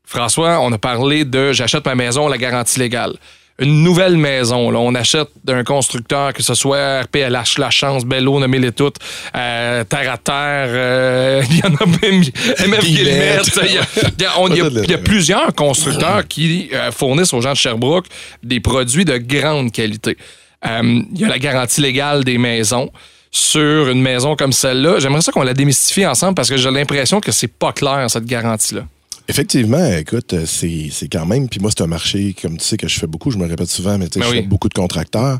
[0.04, 3.14] François, on a parlé de j'achète ma maison, la garantie légale.
[3.58, 8.40] Une nouvelle maison, là, on achète d'un constructeur, que ce soit RPLH, La Chance, Bello,
[8.40, 8.96] nommez-les toutes,
[9.36, 12.22] euh, Terre à Terre, euh, il y en a même
[12.66, 13.82] MF Guillemette, il y a-
[14.18, 17.34] il y a- on- il y a- il y a plusieurs constructeurs qui euh, fournissent
[17.34, 18.06] aux gens de Sherbrooke
[18.42, 20.16] des produits de grande qualité.
[20.64, 22.90] Il y a la garantie légale des maisons.
[23.34, 27.18] Sur une maison comme celle-là, j'aimerais ça qu'on la démystifie ensemble parce que j'ai l'impression
[27.20, 28.82] que c'est pas clair, cette garantie-là.
[29.28, 31.48] Effectivement, écoute, euh, c'est c'est quand même.
[31.48, 33.68] Puis moi, c'est un marché, comme tu sais, que je fais beaucoup, je me répète
[33.68, 34.36] souvent, mais tu sais, Ben je oui.
[34.42, 35.38] fais beaucoup de contracteurs.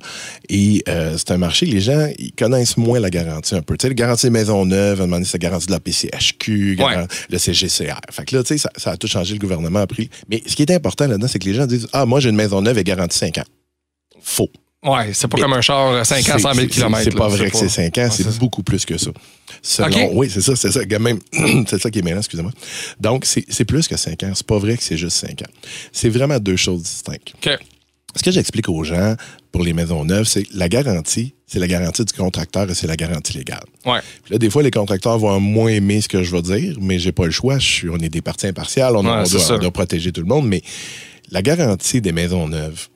[0.49, 3.77] Et euh, c'est un marché, les gens, ils connaissent moins la garantie un peu.
[3.77, 6.79] Tu sais, la garantie moment donné, c'est la garantie de la PCHQ,
[7.31, 8.01] le CGCR.
[8.11, 10.09] Fait que là, tu sais, ça, ça a tout changé, le gouvernement a pris.
[10.29, 12.37] Mais ce qui est important là-dedans, c'est que les gens disent Ah, moi, j'ai une
[12.37, 13.45] maison neuve et garantie 5 ans.
[14.21, 14.51] Faux.
[14.85, 17.03] Ouais, c'est pas Mais comme un char euh, 5 ans, 100 000 C'est- km.
[17.05, 19.11] C'est pas vrai que c'est 5 ans, c'est beaucoup plus que ça.
[19.63, 20.11] Selon.
[20.15, 20.81] Oui, c'est ça, c'est ça.
[20.99, 21.21] Même,
[21.69, 22.51] c'est ça qui est mêlant, excusez-moi.
[22.99, 24.33] Donc, c'est c'est plus que 5 ans.
[24.35, 25.51] C'est pas vrai que c'est juste 5 ans.
[25.93, 27.33] C'est vraiment deux choses distinctes.
[27.37, 27.51] OK.
[28.17, 29.15] Ce que j'explique aux gens
[29.53, 32.97] pour les maisons neuves, c'est la garantie, c'est la garantie du contracteur et c'est la
[32.97, 33.65] garantie légale.
[33.87, 34.01] Ouais.
[34.25, 36.99] Puis là, des fois, les contracteurs vont moins aimer ce que je vais dire, mais
[36.99, 37.59] j'ai pas le choix.
[37.59, 39.55] Je suis, on est des parties impartiales, on, Ouais, on c'est doit, ça.
[39.55, 40.47] on doit protéger tout le monde.
[40.47, 40.61] Mais
[41.31, 42.89] la garantie des maisons neuves,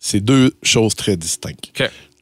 [0.00, 1.72] c'est deux choses très distinctes.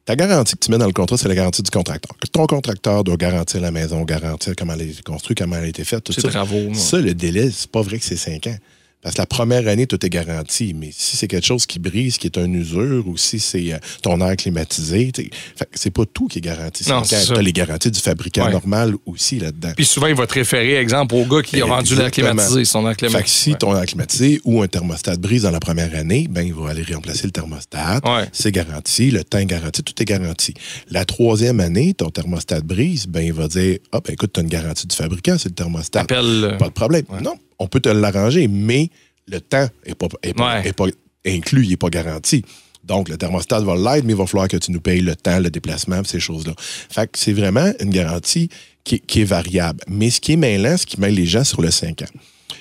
[0.04, 2.14] Ta garantie que tu mets dans le contrat, c'est la garantie du contracteur.
[2.18, 5.64] Que ton contracteur doit garantir la maison, garantir comment elle a été construite, comment elle
[5.64, 6.28] a été faite, tout C'est ça.
[6.28, 6.74] travaux.
[6.74, 8.56] Ça, le délai, c'est pas vrai que c'est 5 ans.
[9.04, 10.74] Parce que la première année, tout est garanti.
[10.74, 13.78] Mais si c'est quelque chose qui brise, qui est un usure, ou si c'est euh,
[14.02, 16.82] ton air climatisé, tu fait c'est pas tout qui est garanti.
[16.84, 18.52] Quand t'as les garanties du fabricant Ouais.
[18.52, 19.72] normal aussi là-dedans.
[19.76, 22.30] Puis souvent, il va te référer, exemple, au gars qui a vendu l'air Exactement.
[22.30, 23.22] climatisé, son air Fait climatisé.
[23.24, 26.54] que si ton air climatisé ou un thermostat brise dans la première année, ben, il
[26.54, 28.00] va aller remplacer le thermostat.
[28.04, 28.24] Ouais.
[28.32, 30.54] C'est garanti, le temps est garanti, tout est garanti.
[30.90, 34.42] La troisième année, ton thermostat brise, ben, il va dire Ah, ben, écoute, tu as
[34.42, 36.00] une garantie du fabricant, c'est le thermostat.
[36.00, 37.04] Appelle, euh, Pas de problème.
[37.22, 37.34] Non,
[37.64, 38.90] on peut te l'arranger, mais
[39.26, 40.68] le temps n'est pas, est pas, Ouais.
[40.68, 40.86] est pas
[41.26, 42.44] inclus, il n'est pas garanti.
[42.84, 45.38] Donc, le thermostat va l'être, mais il va falloir que tu nous payes le temps,
[45.40, 46.52] le déplacement, ces choses-là.
[46.58, 48.50] Fait que c'est vraiment une garantie
[48.84, 49.80] qui, qui est variable.
[49.88, 52.12] Mais ce qui est mêlant, ce qui mêle les gens sur le 5 ans,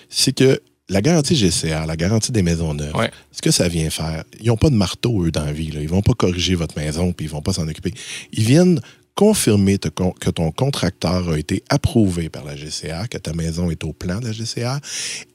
[0.10, 3.12] c'est que la garantie GCR, la garantie des maisons neuves, Ouais.
[3.34, 5.72] ce que ça vient faire, ils n'ont pas de marteau, eux, dans la vie.
[5.72, 5.82] Là.
[5.82, 7.94] Ils vont pas corriger votre maison, puis ils vont pas s'en occuper.
[8.32, 8.80] Ils viennent
[9.16, 13.84] confirmer te- que ton contracteur a été approuvé par la GCR, que ta maison est
[13.84, 14.80] au plan de la GCR,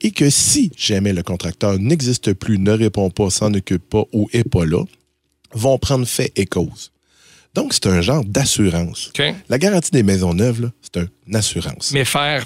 [0.01, 4.29] et que si jamais le contracteur n'existe plus, ne répond pas, s'en occupe pas ou
[4.33, 4.83] est pas là,
[5.53, 6.91] vont prendre fait et cause.
[7.55, 9.11] Donc, c'est un genre d'assurance.
[9.49, 11.91] La garantie des maisons neuves, c'est une assurance.
[11.93, 12.45] Mais faire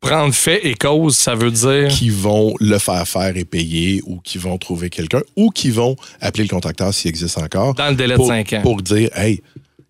[0.00, 1.88] prendre fait et cause, ça veut dire?
[1.88, 5.96] qui vont le faire faire et payer ou qui vont trouver quelqu'un ou qui vont
[6.20, 7.74] appeler le contracteur s'il existe encore.
[7.74, 8.60] Dans le délai de pour, cinq ans.
[8.62, 9.40] Pour dire, hey,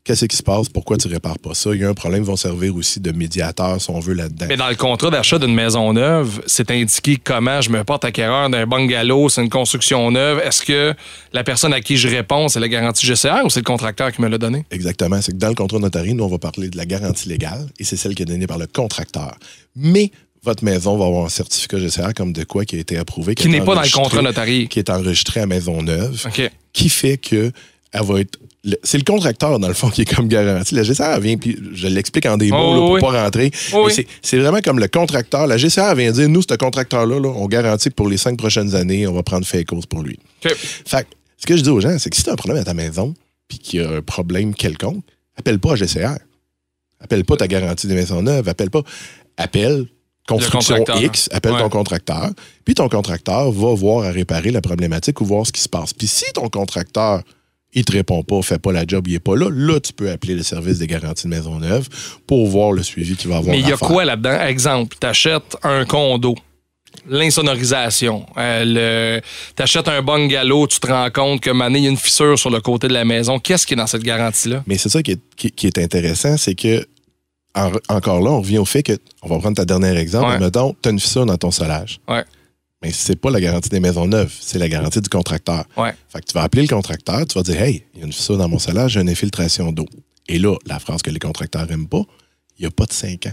[0.05, 0.69] qu'est-ce qui se passe?
[0.69, 1.75] Pourquoi tu répares pas ça?
[1.75, 4.47] Il y a un problème, ils vont servir aussi de médiateur, si on veut, là-dedans.
[4.49, 8.51] Mais dans le contrat d'achat d'une maison neuve, c'est indiqué comment je me porte acquéreur
[8.51, 10.41] d'un bungalow, c'est une construction neuve.
[10.45, 10.95] Est-ce que
[11.33, 14.21] la personne à qui je réponds, c'est la garantie GCR ou c'est le contracteur qui
[14.21, 14.65] me l'a donné?
[14.71, 15.21] Exactement.
[15.23, 17.85] C'est que dans le contrat notarié, nous, on va parler de la garantie légale et
[17.85, 19.37] c'est celle qui est donnée par le contracteur.
[19.75, 20.11] Mais
[20.43, 23.35] votre maison va avoir un certificat GCR comme de quoi qui a été approuvé.
[23.35, 24.67] Qui est n'est pas dans le contrat notarié.
[24.67, 26.27] Qui est enregistré à Maison Neuve.
[26.27, 26.51] OK.
[26.75, 27.51] qui fait que
[27.93, 28.39] elle va être.
[28.83, 30.75] C'est le contracteur, dans le fond, qui est comme garanti.
[30.75, 33.01] La GCR vient, puis je l'explique en des mots Oh, là, pour oui.
[33.01, 33.51] pas rentrer.
[33.73, 34.07] Oh, oui.
[34.23, 35.47] c'est- vraiment comme le contracteur.
[35.47, 38.75] La GCR vient dire nous, ce contracteur-là, là, on garantit que pour les cinq prochaines
[38.75, 40.19] années, on va prendre fait et cause pour lui.
[40.45, 40.55] OK.
[40.55, 41.07] Fait
[41.37, 42.73] ce que je dis aux gens, c'est que si tu as un problème à ta
[42.75, 43.15] maison,
[43.49, 45.05] puis qu'il y a un problème quelconque,
[45.37, 46.17] appelle pas à GCR.
[47.01, 48.49] Appelle pas ta garantie des maisons neuves.
[48.49, 48.83] Appelle pas.
[49.37, 49.87] Appelle
[50.27, 51.05] construction contracteur.
[51.05, 51.61] X, appelle Ouais.
[51.61, 52.31] ton contracteur,
[52.65, 55.93] puis ton contracteur va voir à réparer la problématique ou voir ce qui se passe.
[55.93, 57.23] Puis si ton contracteur,
[57.75, 60.11] il te répond pas, fait pas la job, il est pas là, là, tu peux
[60.11, 61.89] appeler le service des garanties de maison neuve
[62.27, 63.89] pour voir le suivi qu'il va avoir Mais il y a faire.
[63.89, 64.41] quoi là-dedans?
[64.47, 66.35] Exemple, tu achètes un condo,
[67.09, 68.27] l'insonorisation.
[68.37, 68.65] Euh,
[69.19, 69.21] le-
[69.57, 72.51] t'achètes un bungalow, tu te rends compte que mané, il y a une fissure sur
[72.51, 73.39] le côté de la maison.
[73.39, 74.63] Qu'est-ce qui est dans cette garantie-là?
[74.67, 76.87] Mais c'est ça qui est, qui- qui est intéressant, c'est que
[77.57, 80.39] en- encore là, on revient au fait que, on va prendre ta dernier exemple, Ouais.
[80.41, 82.01] mettons, tu as une fissure dans ton solage.
[82.09, 82.25] Ouais.
[82.85, 85.65] Mais c'est pas la garantie des maisons neuves, c'est la garantie du contracteur.
[85.79, 85.95] Ouais.
[86.11, 88.13] Fait que tu vas appeler le contracteur, tu vas dire Hey, il y a une
[88.13, 89.87] fissure dans mon solage, j'ai une infiltration d'eau.
[90.29, 92.03] Et là, la phrase que les contracteurs n'aiment pas,
[92.59, 93.33] il n'y a pas de 5 ans.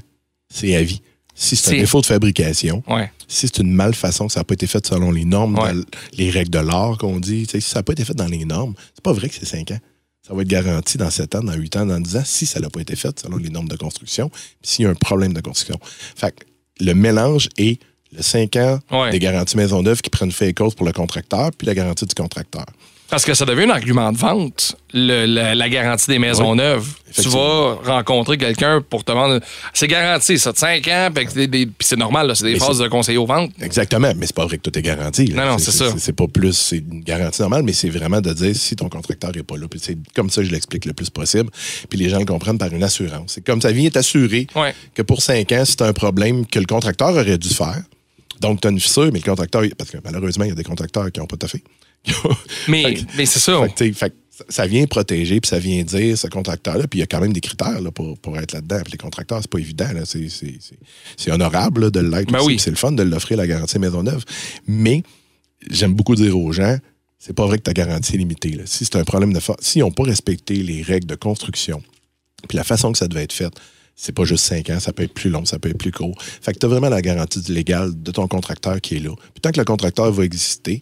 [0.50, 1.02] C'est à vie.
[1.36, 3.12] Si c'est un défaut de fabrication, Ouais.
[3.28, 5.74] si c'est une malfaçon, que ça n'a pas été fait selon les normes, Ouais.
[5.74, 5.84] dans
[6.18, 8.74] les règles de l'art qu'on dit, si ça n'a pas été fait dans les normes,
[8.96, 9.80] c'est pas vrai que c'est 5 ans.
[10.26, 12.62] Ça va être garanti dans 7 ans, dans 8 ans, dans 10 ans, si ça
[12.62, 15.34] n'a pas été fait selon les normes de construction, puis s'il y a un problème
[15.34, 15.78] de construction.
[16.16, 16.46] Fait que
[16.80, 17.82] le mélange est
[18.16, 19.12] le 5 ans Ouais.
[19.12, 22.06] des garanties maison neuve qui prennent fait et cause pour le contracteur, puis la garantie
[22.06, 22.66] du contracteur.
[23.10, 26.58] Parce que ça devient un argument de vente, le- la, la garantie des maisons Oui.
[26.60, 26.88] neuves.
[27.14, 29.42] Tu vas rencontrer quelqu'un pour te vendre.
[29.74, 33.18] C'est garanti, ça, de 5 ans, puis c'est normal, c'est des Mais phases de conseiller
[33.18, 33.52] aux ventes.
[33.62, 35.26] Exactement, mais c'est pas vrai que tout est garanti.
[35.26, 35.44] là.
[35.46, 35.88] Non, non, c'est ça.
[35.98, 39.32] C'est pas plus, c'est une garantie normale, mais c'est vraiment de dire si ton contracteur
[39.36, 39.68] est pas là.
[39.70, 41.50] Puis c'est comme ça que je l'explique le plus possible.
[41.90, 43.34] Puis les gens le comprennent par une assurance.
[43.34, 44.74] C'est comme ça vient t'assurer Ouais.
[44.96, 47.82] que pour cinq ans, si tu un problème que le contracteur aurait dû faire,
[48.42, 50.64] donc tu as une fissure, mais le contracteur, parce que malheureusement, il y a des
[50.64, 51.64] contracteurs qui n'ont pas taffé.
[52.68, 53.62] Mais, Fait mais c'est ça.
[53.76, 54.14] Fait fait
[54.50, 57.32] ça- vient protéger, puis ça vient dire ce contracteur-là, puis il y a quand même
[57.34, 58.82] des critères là, pour, pour être là-dedans.
[58.84, 59.86] Puis les contracteurs, c'est pas évident.
[60.06, 60.80] C'est, c'est- c'est-
[61.16, 62.32] c'est honorable là, de l'être.
[62.32, 62.58] Ben oui.
[62.60, 64.24] C'est le fun de l'offrir, la garantie Maisonneuve.
[64.68, 65.04] Mais
[65.70, 66.76] j'aime beaucoup dire aux gens,
[67.20, 68.54] c'est pas vrai que ta garantie est limitée.
[68.54, 68.64] là.
[68.66, 71.84] Si c'est un problème de fa- S'ils n'ont pas respecté les règles de construction,
[72.50, 73.54] puis la façon que ça devait être fait,
[74.02, 76.16] c'est pas juste 5 ans, ça peut être plus long, ça peut être plus court.
[76.20, 79.12] Fait que tu as vraiment la garantie légale de ton contracteur qui est là.
[79.16, 80.82] Puis tant que le contracteur va exister,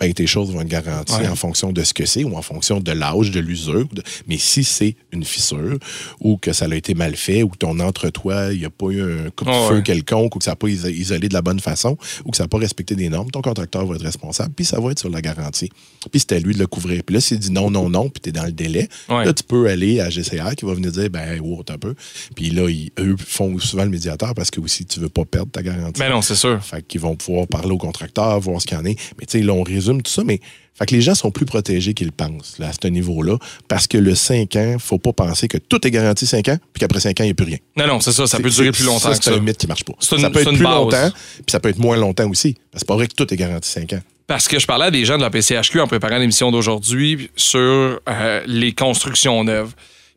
[0.00, 1.26] ben, tes choses vont être garanties Ouais.
[1.28, 3.86] en fonction de ce que c'est ou en fonction de l'âge, de l'usure.
[3.92, 5.76] de- Mais si c'est une fissure
[6.20, 8.86] ou que ça a été mal fait ou que ton entre-toi, il n'y a pas
[8.90, 9.82] eu un coup de feu ouais.
[9.82, 12.44] quelconque ou que ça n'a pas iso- isolé de la bonne façon ou que ça
[12.44, 15.10] n'a pas respecté des normes, ton contracteur va être responsable puis ça va être sur
[15.10, 15.70] la garantie.
[16.12, 17.02] Puis c'est à lui de le couvrir.
[17.04, 19.24] Puis là, s'il dit non, non, non, puis tu es dans le délai, Ouais.
[19.24, 21.94] là, tu peux aller à GCR qui va venir dire, ben, wow, un peu.
[22.36, 25.50] Puis là, ils- eux font souvent le médiateur parce que aussi, tu veux pas perdre
[25.50, 25.98] ta garantie.
[26.00, 26.62] Mais Ben non, c'est sûr.
[26.64, 28.96] Fait qu'ils vont pouvoir parler au contracteur, voir ce qu'il y en est.
[29.18, 30.40] Mais tu sais, là, on résume tout ça, mais
[30.74, 33.36] fait que les gens sont plus protégés qu'ils pensent là, à ce niveau-là,
[33.66, 36.80] parce que le 5 ans, faut pas penser que tout est garanti 5 ans, puis
[36.80, 37.58] qu'après 5 ans, il n'y a plus rien.
[37.76, 38.26] Non, non, c'est ça.
[38.26, 39.94] Ça peut durer plus longtemps c'est un mythe qui marche pas.
[40.12, 40.74] Une- ça peut être plus base.
[40.74, 42.54] longtemps, puis ça peut être moins longtemps aussi.
[42.74, 44.00] C'est pas vrai que tout est garanti 5 ans.
[44.28, 47.60] Parce que je parlais à des gens de la PCHQ en préparant l'émission d'aujourd'hui sur
[48.08, 49.72] euh, les constructions neuves.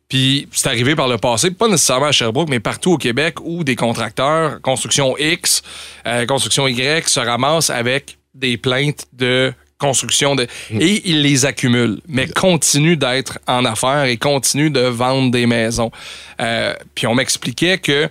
[0.09, 3.63] Puis c'est arrivé par le passé, pas nécessairement à Sherbrooke, mais partout au Québec où
[3.63, 5.61] des contracteurs, construction X,
[6.05, 12.01] euh, construction Y, se ramassent avec des plaintes de construction de et ils les accumulent,
[12.07, 15.91] mais continuent d'être en affaires et continuent de vendre des maisons.
[16.39, 18.07] Euh, puis on m'expliquait que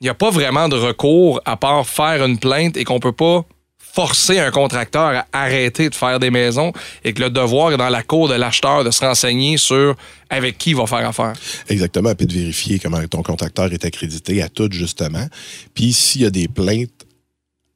[0.00, 3.12] il n'y a pas vraiment de recours à part faire une plainte et qu'on peut
[3.12, 3.46] pas
[3.94, 6.72] forcer un contracteur à arrêter de faire des maisons
[7.04, 9.94] et que le devoir est dans la cour de l'acheteur de se renseigner sur
[10.30, 11.32] avec qui il va faire affaire.
[11.68, 15.26] Exactement, puis de vérifier comment ton contracteur est accrédité à tout, justement.
[15.74, 16.90] Puis s'il y a des plaintes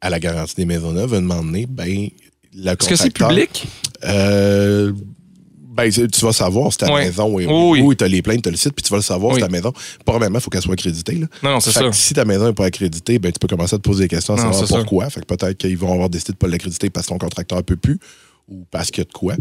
[0.01, 2.09] à la garantie des maisons neuves, un moment donné, ben,
[2.55, 3.67] le Est-ce que c'est public?
[4.05, 4.93] Euh,
[5.71, 7.05] ben, tu vas savoir si ta Ouais.
[7.05, 7.81] maison est Oui, oui.
[7.83, 9.41] où tu as les plaintes, tu as le site, puis tu vas le savoir Oui.
[9.41, 9.73] si ta maison.
[10.05, 11.15] Probablement, il faut qu'elle soit accréditée.
[11.15, 11.27] Là.
[11.43, 11.83] Non, non, c'est ça.
[11.83, 14.09] que si ta maison n'est pas accréditée, ben, tu peux commencer à te poser des
[14.09, 14.79] questions à Non, savoir c'est ça.
[14.81, 15.11] pourquoi.
[15.11, 17.59] Fait que peut-être qu'ils vont avoir décidé de ne pas l'accréditer parce que ton contracteur
[17.59, 17.99] ne peut plus
[18.49, 19.35] ou parce qu'il y a de quoi.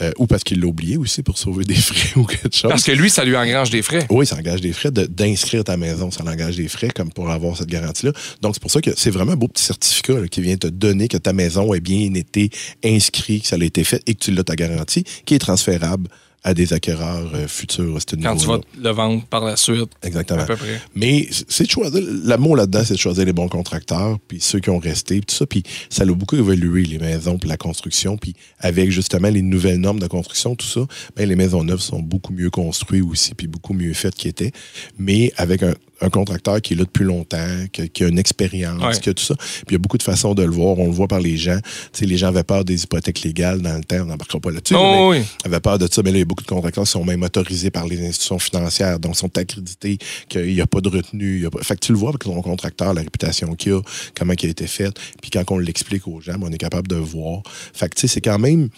[0.00, 2.70] Euh, ou parce qu'il l'a oublié aussi pour sauver des frais ou quelque chose.
[2.70, 4.06] Parce que lui, ça lui engrange des frais.
[4.10, 6.10] Oui, ça engage des frais de- d'inscrire ta maison.
[6.12, 8.12] Ça engage des frais comme pour avoir cette garantie-là.
[8.40, 10.68] Donc, c'est pour ça que c'est vraiment un beau petit certificat là, qui vient te
[10.68, 12.50] donner que ta maison a bien été
[12.84, 16.08] inscrite, que ça a été fait et que tu l'as ta garantie, qui est transférable
[16.44, 19.90] à des acquéreurs euh, futurs à ce Quand tu vas le vendre par la suite,
[20.02, 20.42] Exactement.
[20.42, 20.80] à peu près.
[20.94, 22.02] Mais c'est de choisir.
[22.24, 25.34] L'amour là-dedans, c'est de choisir les bons contracteurs, puis ceux qui ont resté, puis tout
[25.34, 25.46] ça.
[25.46, 28.16] Puis ça a beaucoup évolué, les maisons, puis la construction.
[28.16, 30.86] Puis avec justement les nouvelles normes de construction, tout ça,
[31.16, 34.52] ben, les maisons neuves sont beaucoup mieux construites aussi, puis beaucoup mieux faites qu'ils étaient.
[34.98, 38.82] Mais avec un, un contracteur qui est là depuis longtemps, qui, qui a une expérience,
[38.82, 39.00] Ouais.
[39.00, 39.34] qui a tout ça.
[39.36, 40.78] Puis il y a beaucoup de façons de le voir.
[40.78, 41.58] On le voit par les gens.
[41.92, 43.96] Tu sais, les gens avaient peur des hypothèques légales dans le temps.
[44.02, 44.74] On n'embarquera pas là-dessus.
[44.76, 45.22] Oh, oui.
[45.44, 47.22] avait peur de ça, mais là, il y a beaucoup de contracteurs qui sont même
[47.22, 51.36] autorisés par les institutions financières, donc sont accrédités, qu'il n'y a pas de retenue.
[51.36, 53.72] il y a pas- Fait que tu le vois avec ton contracteur, la réputation qu'il
[53.72, 53.80] a,
[54.16, 56.88] comment il a été fait, puis quand on l'explique aux gens, ben, on est capable
[56.88, 57.42] de voir.
[57.74, 58.68] Fait que, tu sais, c'est quand même...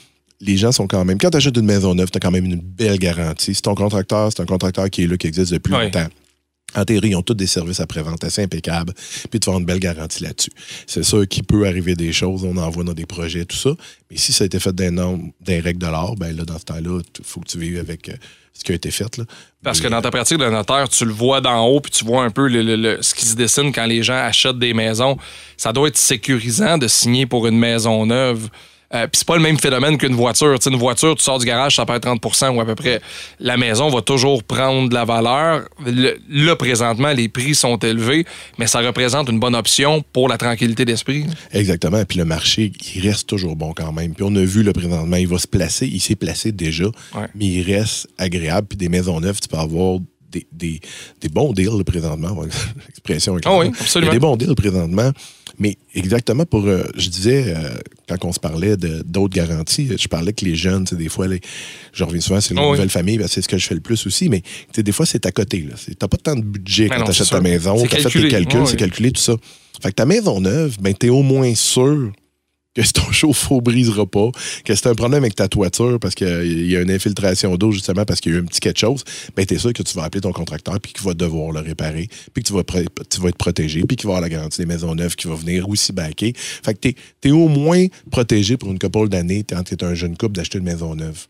[0.43, 1.19] Les gens sont quand même...
[1.19, 3.55] Quand tu achètes une maison neuve, tu as quand même une belle garantie.
[3.55, 5.85] Si ton contracteur, c'est un contracteur qui est là, qui existe depuis Ouais.
[5.85, 6.07] longtemps,
[6.77, 8.93] en théorie, ils ont tous des services après-vente assez impeccables,
[9.31, 10.51] puis tu vas avoir une belle garantie là-dessus.
[10.87, 13.71] C'est sûr qu'il peut arriver des choses, on en voit dans des projets, tout ça,
[14.11, 16.59] mais si ça a été fait des normes, des règles de l'art, ben là, dans
[16.59, 18.15] ce temps-là, il faut que tu vives avec euh,
[18.53, 19.17] ce qui a été fait.
[19.17, 19.25] Là.
[19.63, 22.25] Parce que dans ta pratique de notaire, tu le vois d'en haut, puis tu vois
[22.25, 25.17] un peu le- le- le- ce qui se dessine quand les gens achètent des maisons.
[25.57, 28.49] Ça doit être sécurisant de signer pour une maison neuve.
[28.93, 30.59] Euh, puis c'est pas le même phénomène qu'une voiture.
[30.59, 33.01] Tu sais, une voiture, tu sors du garage, ça perd 30% ou à peu près.
[33.39, 35.69] La maison va toujours prendre de la valeur.
[35.87, 38.25] Le- là, présentement, les prix sont élevés,
[38.59, 41.27] mais ça représente une bonne option pour la tranquillité d'esprit.
[41.53, 42.05] Exactement.
[42.05, 44.13] Puis le marché, il reste toujours bon quand même.
[44.15, 47.27] Puis on a vu le présentement, il va se placer, il s'est placé déjà, Ouais.
[47.37, 48.67] mais il reste agréable.
[48.69, 49.99] Puis des maisons neuves, tu peux avoir
[50.31, 50.81] des, des,
[51.21, 52.43] des bons deals présentement.
[52.89, 53.75] L'expression est Ah oui, claire.
[53.75, 54.11] Il y absolument.
[54.11, 55.13] a des bons deals présentement.
[55.59, 57.75] Mais exactement pour, euh, je disais, euh,
[58.09, 61.41] quand on se parlait d'autres garanties, je parlais que les jeunes, des fois, les,
[61.93, 62.71] je reviens souvent, c'est une Ah oui.
[62.73, 64.93] nouvelle famille, ben, c'est ce que je fais le plus aussi, mais tu sais, des
[64.93, 65.67] fois, c'est à côté.
[65.85, 68.23] Tu n'as pas tant de budget Ben quand tu achètes ta maison, tu as fait
[68.23, 68.77] tes calculs, c'est oui.
[68.79, 69.35] calculé, tout ça.
[69.83, 72.11] Fait que ta maison neuve, ben, tu es au moins sûr
[72.75, 74.31] que si ton chauffe-eau brisera pas,
[74.65, 78.05] que c'est un problème avec ta toiture parce qu'il y a une infiltration d'eau justement
[78.05, 79.05] parce qu'il y a eu un petit quelque chose,
[79.37, 81.61] ben tu es sûr que tu vas appeler ton contracteur puis qu'il va devoir le
[81.61, 84.29] réparer, puis que tu vas, pré- tu vas être protégé, puis qu'il va avoir la
[84.29, 86.33] garantie des maisons neuves qui va venir aussi baquer.
[86.37, 89.95] Fait que tu es, au moins protégé pour une couple d'années quand tu es un
[89.95, 91.27] jeune couple d'acheter une maison neuve.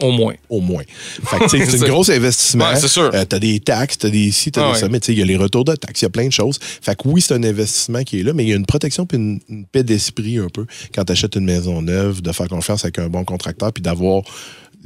[0.00, 0.34] Au moins.
[0.50, 0.82] Au moins.
[1.48, 2.68] C'est un gros investissement.
[2.68, 3.10] Ouais, c'est sûr.
[3.14, 5.64] Euh, t'as des taxes, t'as des ci, t'as Ah des il y a les retours
[5.64, 6.58] de taxes, il y a plein de choses.
[6.60, 9.06] Fait que oui, c'est un investissement qui est là, mais il y a une protection
[9.06, 12.48] puis une, une paix d'esprit un peu quand tu achètes une maison neuve, de faire
[12.48, 14.22] confiance avec un bon contracteur puis d'avoir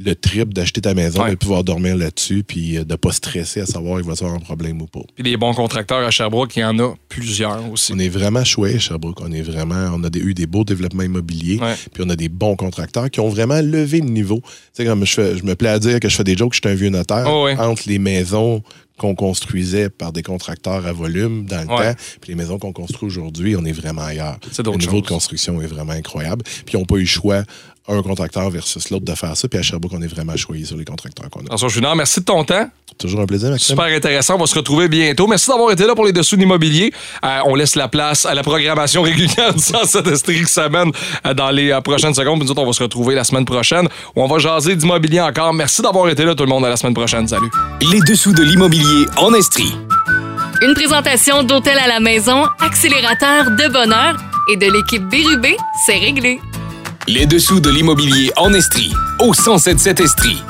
[0.03, 1.31] le trip d'acheter ta maison, Ouais.
[1.31, 4.33] de pouvoir dormir là-dessus puis euh, de pas stresser à savoir il va y avoir
[4.33, 5.01] un problème ou pas.
[5.15, 7.93] Puis des bons contracteurs à Sherbrooke, il y en a plusieurs aussi.
[7.93, 9.21] On est vraiment chouette, Sherbrooke.
[9.21, 11.75] On est vraiment, on a des- eu des beaux développements immobiliers, Ouais.
[11.93, 14.41] puis on a des bons contracteurs qui ont vraiment levé le niveau.
[14.43, 16.53] Tu sais, comme je, fais, je me plais à dire que je fais des jokes,
[16.53, 17.25] je suis un vieux notaire.
[17.27, 17.57] Oh ouais.
[17.57, 18.63] Entre les maisons
[18.97, 21.93] qu'on construisait par des contracteurs à volume dans le Ouais.
[21.93, 24.37] temps, puis les maisons qu'on construit aujourd'hui, on est vraiment ailleurs.
[24.51, 25.01] C'est Le niveau choses.
[25.01, 26.43] de construction est vraiment incroyable.
[26.43, 27.43] Puis ils n'ont pas eu le choix,
[27.87, 29.47] un contracteur versus l'autre, de faire ça.
[29.47, 31.47] Puis à Sherbrooke, on est vraiment choyé sur les contracteurs qu'on a.
[31.47, 32.69] François Junard, merci de ton temps.
[32.97, 33.75] Toujours un plaisir, Maxime.
[33.75, 34.35] Super intéressant.
[34.35, 35.27] On va se retrouver bientôt.
[35.27, 36.93] Merci d'avoir été là pour les dessous de l'immobilier.
[37.25, 40.91] Euh, on laisse la place à la programmation régulière du 107 Estrie qui s'amène
[41.35, 42.39] dans les euh, prochaines secondes.
[42.39, 45.21] Puis nous autres, on va se retrouver la semaine prochaine où on va jaser d'immobilier
[45.21, 45.53] encore.
[45.53, 46.65] Merci d'avoir été là, tout le monde.
[46.65, 47.27] À la semaine prochaine.
[47.27, 47.49] Salut.
[47.91, 49.73] Les dessous de l'immobilier en Estrie.
[50.61, 54.15] Une présentation d'Hôtel à la maison, accélérateur de bonheur
[54.51, 55.57] et de l'équipe Bérubé,
[55.87, 56.39] c'est réglé.
[57.07, 60.43] Les dessous de l'immobilier en Estrie, au 1077 Estrie.